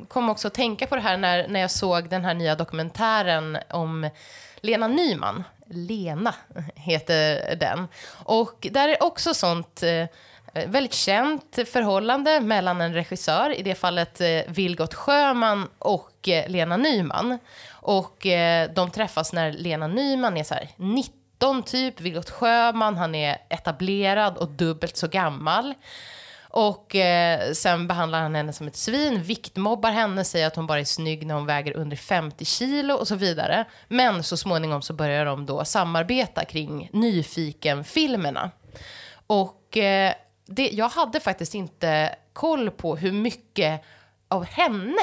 kom 0.09 0.31
också 0.31 0.49
att 0.49 0.55
tänka 0.55 0.87
på 0.87 0.95
det 0.95 1.01
här 1.01 1.17
när, 1.17 1.49
när 1.49 1.61
jag 1.61 1.71
såg 1.71 2.09
den 2.09 2.25
här 2.25 2.35
nya 2.35 2.55
dokumentären 2.55 3.59
om 3.71 4.11
Lena 4.63 4.89
Nyman. 4.89 5.45
Lena 5.67 6.35
heter 6.75 7.57
den. 7.57 7.89
Och 8.25 8.67
där 8.71 8.89
är 8.89 9.03
också 9.03 9.35
sånt 9.35 9.83
eh, 9.83 10.07
väldigt 10.67 10.95
känt 10.95 11.59
förhållande 11.67 12.41
mellan 12.41 12.81
en 12.81 12.95
regissör, 12.95 13.59
i 13.59 13.63
det 13.63 13.75
fallet 13.75 14.21
eh, 14.21 14.41
Vilgot 14.47 14.95
Sjöman 14.95 15.69
och 15.79 16.29
eh, 16.29 16.49
Lena 16.49 16.77
Nyman. 16.77 17.39
Och 17.71 18.27
eh, 18.27 18.71
de 18.75 18.91
träffas 18.91 19.33
när 19.33 19.53
Lena 19.53 19.87
Nyman 19.87 20.37
är 20.37 20.45
så 20.45 20.55
här 20.55 20.69
19 20.77 21.63
typ, 21.63 22.01
Vilgot 22.01 22.31
Sjöman, 22.31 22.97
han 22.97 23.15
är 23.15 23.39
etablerad 23.49 24.37
och 24.37 24.49
dubbelt 24.49 24.97
så 24.97 25.09
gammal. 25.09 25.75
Och 26.55 26.97
eh, 26.97 27.53
sen 27.53 27.87
behandlar 27.87 28.21
han 28.21 28.35
henne 28.35 28.53
som 28.53 28.67
ett 28.67 28.77
svin, 28.77 29.23
viktmobbar 29.23 29.91
henne, 29.91 30.25
säger 30.25 30.47
att 30.47 30.57
hon 30.57 30.67
bara 30.67 30.81
är 30.81 30.85
snygg 30.85 31.27
när 31.27 31.35
hon 31.35 31.47
väger 31.47 31.77
under 31.77 31.97
50 31.97 32.45
kilo 32.45 32.95
och 32.95 33.09
så 33.09 33.15
vidare. 33.15 33.65
Men 33.89 34.23
så 34.23 34.37
småningom 34.37 34.83
så 34.83 34.93
börjar 34.93 35.25
de 35.25 35.47
då 35.47 35.65
samarbeta 35.65 36.45
kring 36.45 36.89
Nyfiken-filmerna. 36.93 38.51
Och 39.27 39.77
eh, 39.77 40.13
det, 40.47 40.71
jag 40.71 40.89
hade 40.89 41.21
faktiskt 41.21 41.55
inte 41.55 42.15
koll 42.33 42.71
på 42.71 42.97
hur 42.97 43.13
mycket 43.13 43.83
av 44.29 44.45
henne 44.45 45.03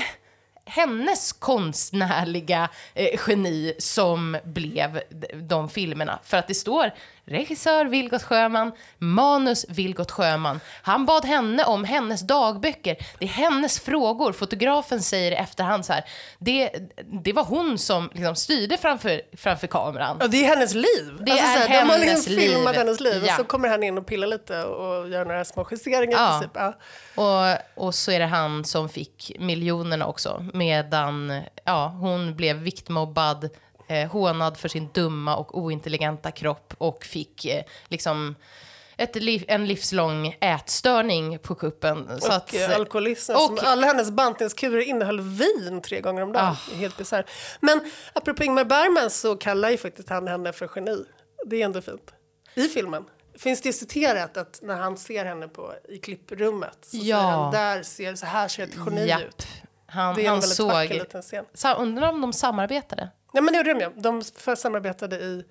hennes 0.69 1.33
konstnärliga 1.33 2.69
eh, 2.93 3.19
geni 3.27 3.73
som 3.77 4.37
blev 4.43 5.01
de 5.33 5.69
filmerna. 5.69 6.19
För 6.23 6.37
att 6.37 6.47
det 6.47 6.53
står 6.53 6.91
regissör 7.29 7.85
Vilgot 7.85 8.23
Sjöman, 8.23 8.71
manus 8.97 9.65
Vilgot 9.69 10.11
Sjöman. 10.11 10.59
Han 10.81 11.05
bad 11.05 11.25
henne 11.25 11.63
om 11.63 11.83
hennes 11.83 12.21
dagböcker. 12.21 12.97
Det 13.19 13.25
är 13.25 13.29
hennes 13.29 13.79
frågor. 13.79 14.31
Fotografen 14.33 15.01
säger 15.01 15.31
i 15.31 15.35
efterhand 15.35 15.85
så 15.85 15.93
här, 15.93 16.03
det, 16.39 16.69
det 17.23 17.33
var 17.33 17.43
hon 17.43 17.77
som 17.77 18.09
liksom 18.13 18.35
styrde 18.35 18.77
framför, 18.77 19.21
framför 19.37 19.67
kameran. 19.67 20.17
Ja, 20.19 20.27
det 20.27 20.45
är 20.45 20.47
hennes 20.47 20.73
liv. 20.73 21.17
Det 21.19 21.31
så 21.31 21.37
är 21.37 21.41
här, 21.41 21.67
de 21.69 21.89
har 21.89 21.97
hennes 21.97 22.27
liksom 22.27 22.33
filmat 22.35 22.73
liv. 22.73 22.79
hennes 22.79 22.99
liv 22.99 23.23
Ja. 23.25 23.33
och 23.33 23.37
så 23.37 23.43
kommer 23.43 23.69
han 23.69 23.83
in 23.83 23.97
och 23.97 24.05
pillar 24.07 24.27
lite 24.27 24.63
och 24.63 25.09
gör 25.09 25.25
några 25.25 25.45
små 25.45 25.67
justeringar 25.71 26.17
Ja. 26.17 26.29
princip. 26.31 26.51
Ja. 26.53 26.73
Och, 27.75 27.85
och 27.87 27.95
så 27.95 28.11
är 28.11 28.19
det 28.19 28.25
han 28.25 28.65
som 28.65 28.89
fick 28.89 29.31
miljonerna 29.39 30.05
också. 30.05 30.45
Medan 30.53 31.41
ja, 31.63 31.87
hon 31.87 32.35
blev 32.35 32.55
viktmobbad, 32.55 33.49
eh, 33.89 34.11
hånad 34.11 34.57
för 34.57 34.69
sin 34.69 34.89
dumma 34.93 35.35
och 35.35 35.57
ointelligenta 35.57 36.31
kropp 36.31 36.73
och 36.77 37.03
fick 37.05 37.45
eh, 37.45 37.63
liksom 37.87 38.35
ett 38.97 39.15
liv, 39.15 39.45
en 39.47 39.67
livslång 39.67 40.35
ätstörning 40.41 41.39
på 41.39 41.55
kuppen. 41.55 42.07
Och 42.09 42.33
att, 42.33 42.53
eh, 42.53 42.75
alkoholism. 42.75 43.31
och- 43.31 43.39
som 43.39 43.59
alla 43.61 43.87
hennes 43.87 44.11
bantningskurer 44.11 44.81
innehöll 44.81 45.19
vin 45.21 45.81
tre 45.81 46.01
gånger 46.01 46.21
om 46.21 46.31
dagen. 46.31 46.55
Är 46.71 46.75
Helt 46.75 46.97
bisarrt. 46.97 47.29
Men 47.59 47.91
apropå 48.13 48.43
Ingmar 48.43 48.63
Bergman 48.65 49.09
så 49.09 49.35
kallar 49.35 49.69
ju 49.69 49.77
faktiskt 49.77 50.09
han 50.09 50.27
henne 50.27 50.53
för 50.53 50.69
geni. 50.75 51.05
Det 51.45 51.61
är 51.61 51.65
ändå 51.65 51.81
fint. 51.81 52.13
I 52.55 52.67
filmen 52.67 53.05
finns 53.37 53.61
det 53.61 53.73
citerat 53.73 54.37
att 54.37 54.59
när 54.63 54.75
han 54.75 54.97
ser 54.97 55.25
henne 55.25 55.47
på, 55.47 55.73
i 55.89 55.97
klipprummet 55.97 56.77
så 56.81 56.97
Ja. 56.97 57.01
säger 57.01 57.15
han 57.31 57.51
där 57.51 57.83
ser, 57.83 58.15
så 58.15 58.25
här 58.25 58.47
ser 58.47 58.63
ett 58.63 58.75
geni 58.85 59.07
japp, 59.07 59.21
ut. 59.21 59.47
han, 59.87 60.15
Det 60.15 60.21
är 60.21 60.23
en 60.23 60.29
han 60.29 60.39
väldigt 60.39 60.57
såg... 60.57 60.67
vacker 60.71 60.93
liten 60.93 61.21
scen. 61.21 61.45
Undrar 61.77 62.09
om 62.09 62.21
de 62.21 62.33
samarbetade? 62.33 63.09
Nej 63.31 63.43
men 63.43 63.53
det 63.53 63.57
gjorde 63.57 63.73
de 63.73 63.79
ju. 63.79 63.89
De 64.01 64.23
samarbetade 64.55 65.15
i 65.15 65.43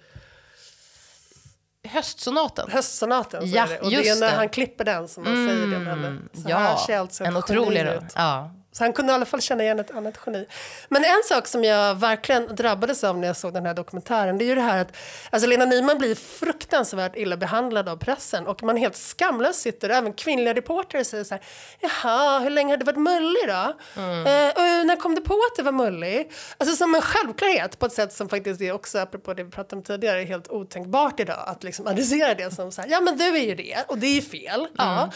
Höstsonaten? 1.89 2.71
Höstsonaten. 2.71 3.41
Så 3.41 3.57
Ja, 3.57 3.63
är 3.63 3.69
det. 3.69 3.81
Och 3.81 3.91
det 3.91 4.09
är 4.09 4.15
när 4.15 4.21
det. 4.21 4.27
Mm, 4.27 4.39
han 4.39 4.49
klipper 4.49 4.85
den 4.85 5.09
som 5.09 5.27
han 5.27 5.49
säger 5.49 5.67
det 5.67 5.79
med 5.79 5.87
henne. 5.87 6.19
Så 6.35 6.43
ja, 6.51 6.57
här 6.57 6.77
ser 6.77 6.99
alltså 6.99 7.25
en 7.25 7.37
otrolig 7.37 7.81
ut. 7.81 8.03
Ja. 8.15 8.51
Så 8.73 8.85
han 8.85 8.93
kunde 8.93 9.13
i 9.13 9.15
alla 9.15 9.25
fall 9.25 9.41
känna 9.41 9.63
igen 9.63 9.81
ett 9.81 9.91
annat 9.91 10.15
geni. 10.27 10.47
Men 10.89 11.05
en 11.05 11.23
sak 11.25 11.47
som 11.47 11.65
jag 11.65 11.95
verkligen 11.95 12.57
drabbades 12.57 13.05
av 13.05 13.19
när 13.19 13.27
jag 13.27 13.37
såg 13.37 13.55
den 13.55 13.67
här 13.67 13.75
dokumentären 13.75 14.39
det 14.39 14.45
är 14.45 14.47
ju 14.47 14.55
det 14.55 14.61
här 14.61 14.79
att 14.79 14.97
alltså 15.31 15.49
Lena 15.49 15.65
Nyman 15.65 15.99
blir 15.99 16.15
fruktansvärt 16.15 17.17
illa 17.17 17.37
behandlad 17.37 17.89
av 17.89 17.97
pressen 17.97 18.47
och 18.47 18.63
man 18.63 18.77
helt 18.77 18.97
skamlöst 18.97 19.61
sitter, 19.61 19.91
även 19.91 20.13
kvinnliga 20.13 20.55
reportrar 20.55 21.03
säger 21.03 21.25
så 21.25 21.35
här 21.35 21.43
jaha, 21.81 22.39
hur 22.39 22.51
länge 22.51 22.73
har 22.73 22.77
du 22.77 22.85
varit 22.85 22.99
mullig 22.99 23.43
då? 23.47 23.75
Eh, 24.03 24.49
och 24.49 24.87
när 24.87 24.97
kom 24.97 25.15
du 25.15 25.21
på 25.21 25.35
att 25.35 25.57
du 25.57 25.63
var 25.63 25.73
mullig? 25.73 26.33
Alltså 26.59 26.77
som 26.77 26.95
en 26.95 27.03
självklarhet 27.03 27.79
på 27.79 27.87
ett 27.87 27.93
sätt 27.93 28.13
som 28.13 28.29
faktiskt 28.29 28.61
är 28.61 28.73
också, 28.73 28.99
apropå 28.99 29.35
det 29.35 29.45
vi 29.45 29.51
pratade 29.51 29.77
om 29.77 29.83
tidigare, 29.83 30.25
helt 30.25 30.49
otänkbart 30.49 31.21
idag 31.21 31.45
att 31.47 31.65
liksom 31.65 31.87
adressera 31.87 32.35
det 32.35 32.55
som 32.55 32.73
så 32.73 32.83
här, 32.83 32.89
ja 32.89 33.01
men 33.01 33.19
du 33.19 33.25
är 33.25 33.45
ju 33.45 33.55
det 33.55 33.85
och 33.89 33.99
det 33.99 34.07
är 34.07 34.15
ju 34.15 34.23
fel. 34.23 34.69
Ja. 34.77 35.11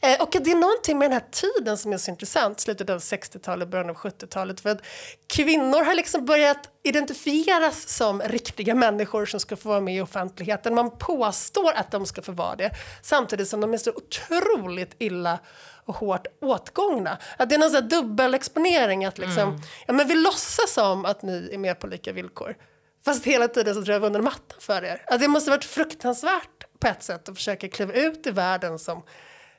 Eh, 0.00 0.22
och 0.22 0.36
det 0.40 0.50
är 0.50 0.56
någonting 0.56 0.98
med 0.98 1.10
den 1.10 1.20
här 1.20 1.28
tiden 1.30 1.78
som 1.78 1.92
är 1.92 1.98
så 1.98 2.10
intressant, 2.10 2.60
slutet 2.60 2.90
av 2.90 2.97
60-talet, 2.98 3.68
början 3.68 3.90
av 3.90 3.96
70-talet. 3.96 4.60
För 4.60 4.70
att 4.70 4.82
kvinnor 5.26 5.84
har 5.84 5.94
liksom 5.94 6.24
börjat 6.24 6.70
identifieras 6.82 7.88
som 7.88 8.22
riktiga 8.22 8.74
människor 8.74 9.26
som 9.26 9.40
ska 9.40 9.56
få 9.56 9.68
vara 9.68 9.80
med 9.80 9.96
i 9.96 10.00
offentligheten. 10.00 10.74
Man 10.74 10.98
påstår 10.98 11.72
att 11.72 11.90
de 11.90 12.06
ska 12.06 12.22
få 12.22 12.32
vara 12.32 12.56
det, 12.56 12.70
samtidigt 13.02 13.48
som 13.48 13.60
de 13.60 13.74
är 13.74 13.78
så 13.78 13.90
otroligt 13.90 14.94
illa 14.98 15.38
och 15.84 15.94
hårt 15.94 16.26
åtgångna. 16.40 17.18
Att 17.36 17.48
det 17.48 17.54
är 17.54 17.58
någon 17.58 17.88
dubbelexponering, 17.88 19.04
att 19.04 19.18
liksom, 19.18 19.60
ja 19.86 19.92
men 19.92 20.08
vi 20.08 20.14
låtsas 20.14 20.72
som 20.72 21.04
att 21.04 21.22
ni 21.22 21.50
är 21.52 21.58
med 21.58 21.80
på 21.80 21.86
lika 21.86 22.12
villkor. 22.12 22.56
Fast 23.04 23.24
hela 23.24 23.48
tiden 23.48 23.74
så 23.74 23.80
drar 23.80 23.98
vi 23.98 24.06
under 24.06 24.20
mattan 24.20 24.58
för 24.60 24.84
er. 24.84 25.02
Att 25.06 25.20
det 25.20 25.28
måste 25.28 25.50
varit 25.50 25.64
fruktansvärt 25.64 26.66
på 26.78 26.86
ett 26.86 27.02
sätt 27.02 27.28
att 27.28 27.36
försöka 27.36 27.68
kliva 27.68 27.92
ut 27.92 28.26
i 28.26 28.30
världen 28.30 28.78
som 28.78 29.02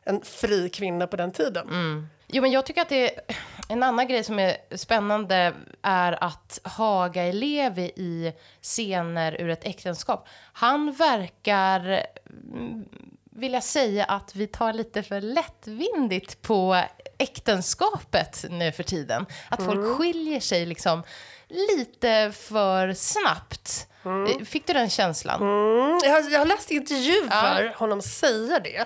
en 0.04 0.21
fri 0.21 0.69
kvinna 0.69 1.08
på 1.08 1.15
den 1.15 1.32
tiden. 1.32 1.67
Jo, 2.32 2.42
men 2.42 2.52
jag 2.52 2.65
tycker 2.65 2.82
att 2.82 2.89
det 2.89 3.15
är 3.15 3.22
en 3.70 3.84
annan 3.84 4.08
grej 4.08 4.24
som 4.24 4.39
är 4.39 4.58
spännande 4.78 5.54
är 5.82 6.24
att 6.24 6.60
Haga 6.63 7.24
Elevi 7.24 7.92
i 7.96 8.34
scener 8.62 9.42
ur 9.42 9.50
ett 9.50 9.65
äktenskap. 9.65 10.28
Han 10.54 10.92
verkar 10.92 12.06
mm, 12.54 12.86
vilja 13.32 13.62
säga 13.62 14.06
att 14.06 14.36
vi 14.36 14.48
tar 14.48 14.74
lite 14.74 15.04
för 15.04 15.22
lättvindigt 15.22 16.42
på 16.42 16.84
äktenskapet 17.18 18.46
nu 18.50 18.72
för 18.72 18.84
tiden. 18.84 19.26
Att 19.50 19.63
folk 19.65 19.98
skiljer 19.98 20.39
sig 20.39 20.65
liksom 20.65 21.04
lite 21.49 22.31
för 22.31 22.93
snabbt. 22.93 23.85
Fick 24.45 24.67
du 24.67 24.73
den 24.73 24.89
känslan? 24.89 25.41
Mm, 25.41 25.99
jag, 26.03 26.12
har, 26.12 26.31
jag 26.31 26.39
har 26.39 26.45
läst 26.45 26.71
intervjuer 26.71 27.73
honom 27.77 28.01
säga 28.01 28.59
det. 28.59 28.85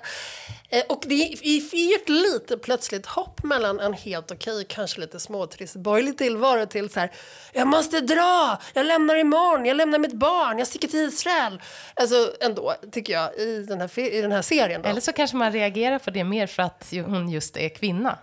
Eh, 0.70 0.84
och 0.90 1.04
det 1.08 1.14
är 1.14 1.96
ett 1.96 2.10
lite 2.10 2.58
plötsligt 2.58 3.06
hopp 3.06 3.44
mellan 3.44 3.80
en 3.80 3.94
helt 3.94 4.32
okej, 4.32 4.66
kanske 4.70 5.02
lite 5.02 5.20
småtrist 5.20 5.76
borgerlig 5.76 6.18
tillvaro 6.18 6.66
till 6.66 6.90
så 6.90 7.00
här, 7.00 7.12
jag 7.54 7.68
måste 7.68 8.02
dra, 8.02 8.60
jag 8.74 8.86
lämnar 8.86 9.16
imorgon, 9.16 9.66
jag 9.66 9.78
lämnar 9.78 10.00
mitt 10.00 10.14
barn, 10.14 10.60
jag 10.60 10.68
sticker 10.68 10.88
till 10.88 11.00
Israel. 11.00 11.62
Alltså 11.94 12.32
ändå, 12.42 12.74
tycker 12.92 13.14
jag, 13.14 13.36
i 13.36 13.66
den 13.70 13.82
här, 13.82 14.00
i 14.00 14.22
den 14.22 14.32
här 14.32 14.42
serien. 14.42 14.82
Då. 14.82 14.90
Eller 14.90 15.02
så 15.02 15.14
kanske 15.14 15.38
man 15.38 15.52
reagerar 15.52 16.00
på 16.00 16.12
det 16.12 16.24
mer 16.24 16.48
för 16.48 16.64
att 16.64 16.94
hon 17.06 17.30
just 17.30 17.58
är 17.58 17.70
kvinna. 17.70 18.18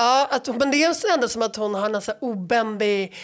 Ja, 0.00 0.28
att, 0.30 0.46
men 0.46 0.70
det 0.70 0.84
är 0.84 1.12
ändå 1.14 1.28
som 1.28 1.42
att 1.42 1.56
hon 1.56 1.74
har 1.74 1.90
en 1.94 2.02
så 2.02 2.12
obändig 2.20 3.16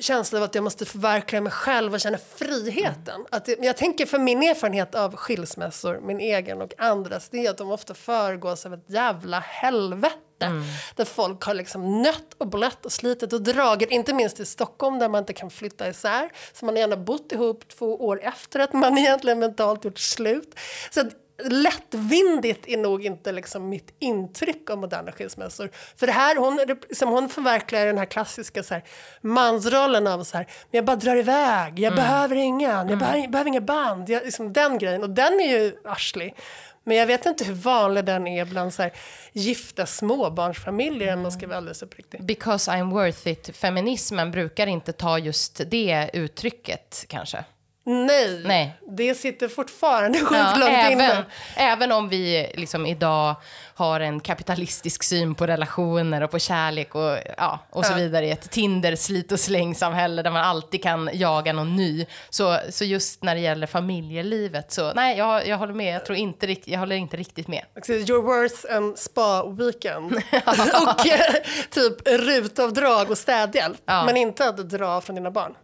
känsla 0.00 0.38
av 0.38 0.44
att 0.44 0.54
jag 0.54 0.64
måste 0.64 0.84
förverkliga 0.84 1.40
mig 1.40 1.52
själv 1.52 1.94
och 1.94 2.00
känna 2.00 2.18
friheten. 2.36 3.26
Att 3.30 3.44
det, 3.44 3.58
jag 3.60 3.76
tänker 3.76 4.06
för 4.06 4.18
min 4.18 4.42
erfarenhet 4.42 4.94
av 4.94 5.16
skilsmässor, 5.16 6.00
min 6.02 6.20
egen 6.20 6.62
och 6.62 6.72
andras, 6.78 7.28
det 7.28 7.46
är 7.46 7.50
att 7.50 7.58
de 7.58 7.70
ofta 7.70 7.94
föregås 7.94 8.66
av 8.66 8.74
ett 8.74 8.84
jävla 8.86 9.38
helvete. 9.38 10.16
Där 10.94 11.04
folk 11.04 11.44
har 11.44 11.54
liksom 11.54 12.02
nött 12.02 12.34
och 12.38 12.46
blött 12.46 12.86
och 12.86 12.92
slitit 12.92 13.32
och 13.32 13.42
dragit, 13.42 13.90
inte 13.90 14.14
minst 14.14 14.40
i 14.40 14.46
Stockholm 14.46 14.98
där 14.98 15.08
man 15.08 15.18
inte 15.18 15.32
kan 15.32 15.50
flytta 15.50 15.88
isär. 15.88 16.30
Så 16.52 16.64
man 16.64 16.74
har 16.74 16.80
gärna 16.80 16.96
bott 16.96 17.32
ihop 17.32 17.68
två 17.68 18.06
år 18.06 18.20
efter 18.22 18.60
att 18.60 18.72
man 18.72 18.98
egentligen 18.98 19.38
mentalt 19.38 19.84
gjort 19.84 19.98
slut. 19.98 20.54
Så 20.90 21.04
lättvindigt 21.44 22.68
är 22.68 22.76
nog 22.76 23.04
inte 23.04 23.32
liksom 23.32 23.68
mitt 23.68 23.94
intryck 23.98 24.70
av 24.70 24.78
moderna 24.78 25.12
skilsmässor. 25.12 25.70
För 25.96 26.06
det 26.06 26.12
här, 26.12 26.36
hon, 26.36 26.60
liksom, 26.88 27.08
hon 27.08 27.28
förverkligar 27.28 27.86
den 27.86 27.98
här 27.98 28.04
klassiska 28.04 28.62
så 28.62 28.74
här, 28.74 28.84
mansrollen 29.20 30.06
av 30.06 30.24
så 30.24 30.36
här, 30.36 30.44
men 30.44 30.78
jag 30.78 30.84
bara 30.84 30.96
drar 30.96 31.16
iväg, 31.16 31.78
jag 31.78 31.94
behöver 31.94 32.36
ingen, 32.36 32.88
jag 32.88 32.98
behöver, 32.98 33.28
behöver 33.28 33.48
inga 33.48 33.60
band, 33.60 34.08
jag, 34.08 34.24
liksom, 34.24 34.52
den 34.52 34.78
grejen. 34.78 35.02
Och 35.02 35.10
den 35.10 35.40
är 35.40 35.58
ju 35.58 35.76
arslig. 35.84 36.34
Men 36.84 36.96
jag 36.96 37.06
vet 37.06 37.26
inte 37.26 37.44
hur 37.44 37.54
vanlig 37.54 38.04
den 38.04 38.26
är 38.26 38.44
bland 38.44 38.74
så 38.74 38.82
här, 38.82 38.92
gifta 39.32 39.86
småbarnsfamiljer 39.86 41.14
om 41.14 41.22
man 41.22 41.32
ska 41.32 41.46
vara 41.46 41.56
alldeles 41.56 41.82
uppriktig. 41.82 42.24
Because 42.24 42.70
I'm 42.70 42.90
worth 42.90 43.28
it-feminismen 43.28 44.30
brukar 44.30 44.66
inte 44.66 44.92
ta 44.92 45.18
just 45.18 45.60
det 45.70 46.10
uttrycket 46.12 47.04
kanske. 47.08 47.44
Nej, 47.90 48.42
Nej. 48.44 48.74
det 48.96 49.14
sitter 49.14 49.48
fortfarande 49.48 50.18
sjukt 50.18 50.30
Ja, 50.32 50.54
långt 50.56 50.70
även, 50.72 50.92
inne. 50.92 51.24
även 51.56 51.92
om 51.92 52.08
vi 52.08 52.52
liksom 52.54 52.86
idag 52.86 53.34
har 53.74 54.00
en 54.00 54.20
kapitalistisk 54.20 55.02
syn 55.02 55.34
på 55.34 55.46
relationer 55.46 56.20
och 56.22 56.30
på 56.30 56.38
kärlek 56.38 56.94
och, 56.94 57.16
ja, 57.36 57.58
och 57.70 57.86
så 57.86 57.92
Ja. 57.92 57.96
vidare 57.96 58.26
i 58.26 58.30
ett 58.30 58.50
Tinder 58.50 58.96
slit 58.96 59.32
och 59.32 59.40
släng-samhälle 59.40 60.22
där 60.22 60.30
man 60.30 60.44
alltid 60.44 60.82
kan 60.82 61.10
jaga 61.12 61.52
någon 61.52 61.76
ny. 61.76 62.06
Så, 62.30 62.58
så 62.70 62.84
just 62.84 63.22
när 63.22 63.34
det 63.34 63.40
gäller 63.40 63.66
familjelivet 63.66 64.72
så 64.72 64.92
nej, 64.92 65.18
jag, 65.18 65.46
jag 65.46 65.56
håller 65.58 65.74
med. 65.74 65.94
Jag, 65.94 66.04
tror 66.06 66.18
inte, 66.18 66.56
jag 66.70 66.78
håller 66.78 66.96
inte 66.96 67.16
riktigt 67.16 67.48
med. 67.48 67.64
You're 67.86 68.22
worth 68.22 68.74
en 68.76 68.96
spa-weekend. 68.96 70.12
och 70.82 71.06
eh, 71.06 71.34
typ 71.70 72.08
rutavdrag 72.08 73.10
och 73.10 73.18
städhjälp. 73.18 73.78
Ja. 73.84 74.04
Men 74.04 74.16
inte 74.16 74.48
att 74.48 74.70
dra 74.70 75.00
från 75.00 75.16
dina 75.16 75.30
barn. 75.30 75.54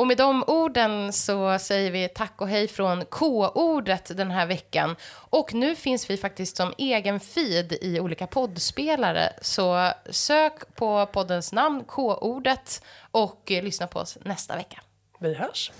Och 0.00 0.06
med 0.06 0.16
de 0.16 0.44
orden 0.46 1.12
så 1.12 1.58
säger 1.58 1.90
vi 1.90 2.08
tack 2.08 2.40
och 2.40 2.48
hej 2.48 2.68
från 2.68 3.04
K-ordet 3.04 4.16
den 4.16 4.30
här 4.30 4.46
veckan. 4.46 4.96
Och 5.12 5.54
nu 5.54 5.76
finns 5.76 6.10
vi 6.10 6.16
faktiskt 6.16 6.56
som 6.56 6.74
egen 6.78 7.20
feed 7.20 7.72
i 7.72 8.00
olika 8.00 8.26
poddspelare. 8.26 9.32
Så 9.42 9.92
sök 10.10 10.74
på 10.74 11.06
poddens 11.06 11.52
namn, 11.52 11.84
K-ordet, 11.84 12.82
och 13.10 13.42
lyssna 13.46 13.86
på 13.86 13.98
oss 13.98 14.18
nästa 14.24 14.56
vecka. 14.56 14.80
Vi 15.18 15.34
hörs. 15.34 15.70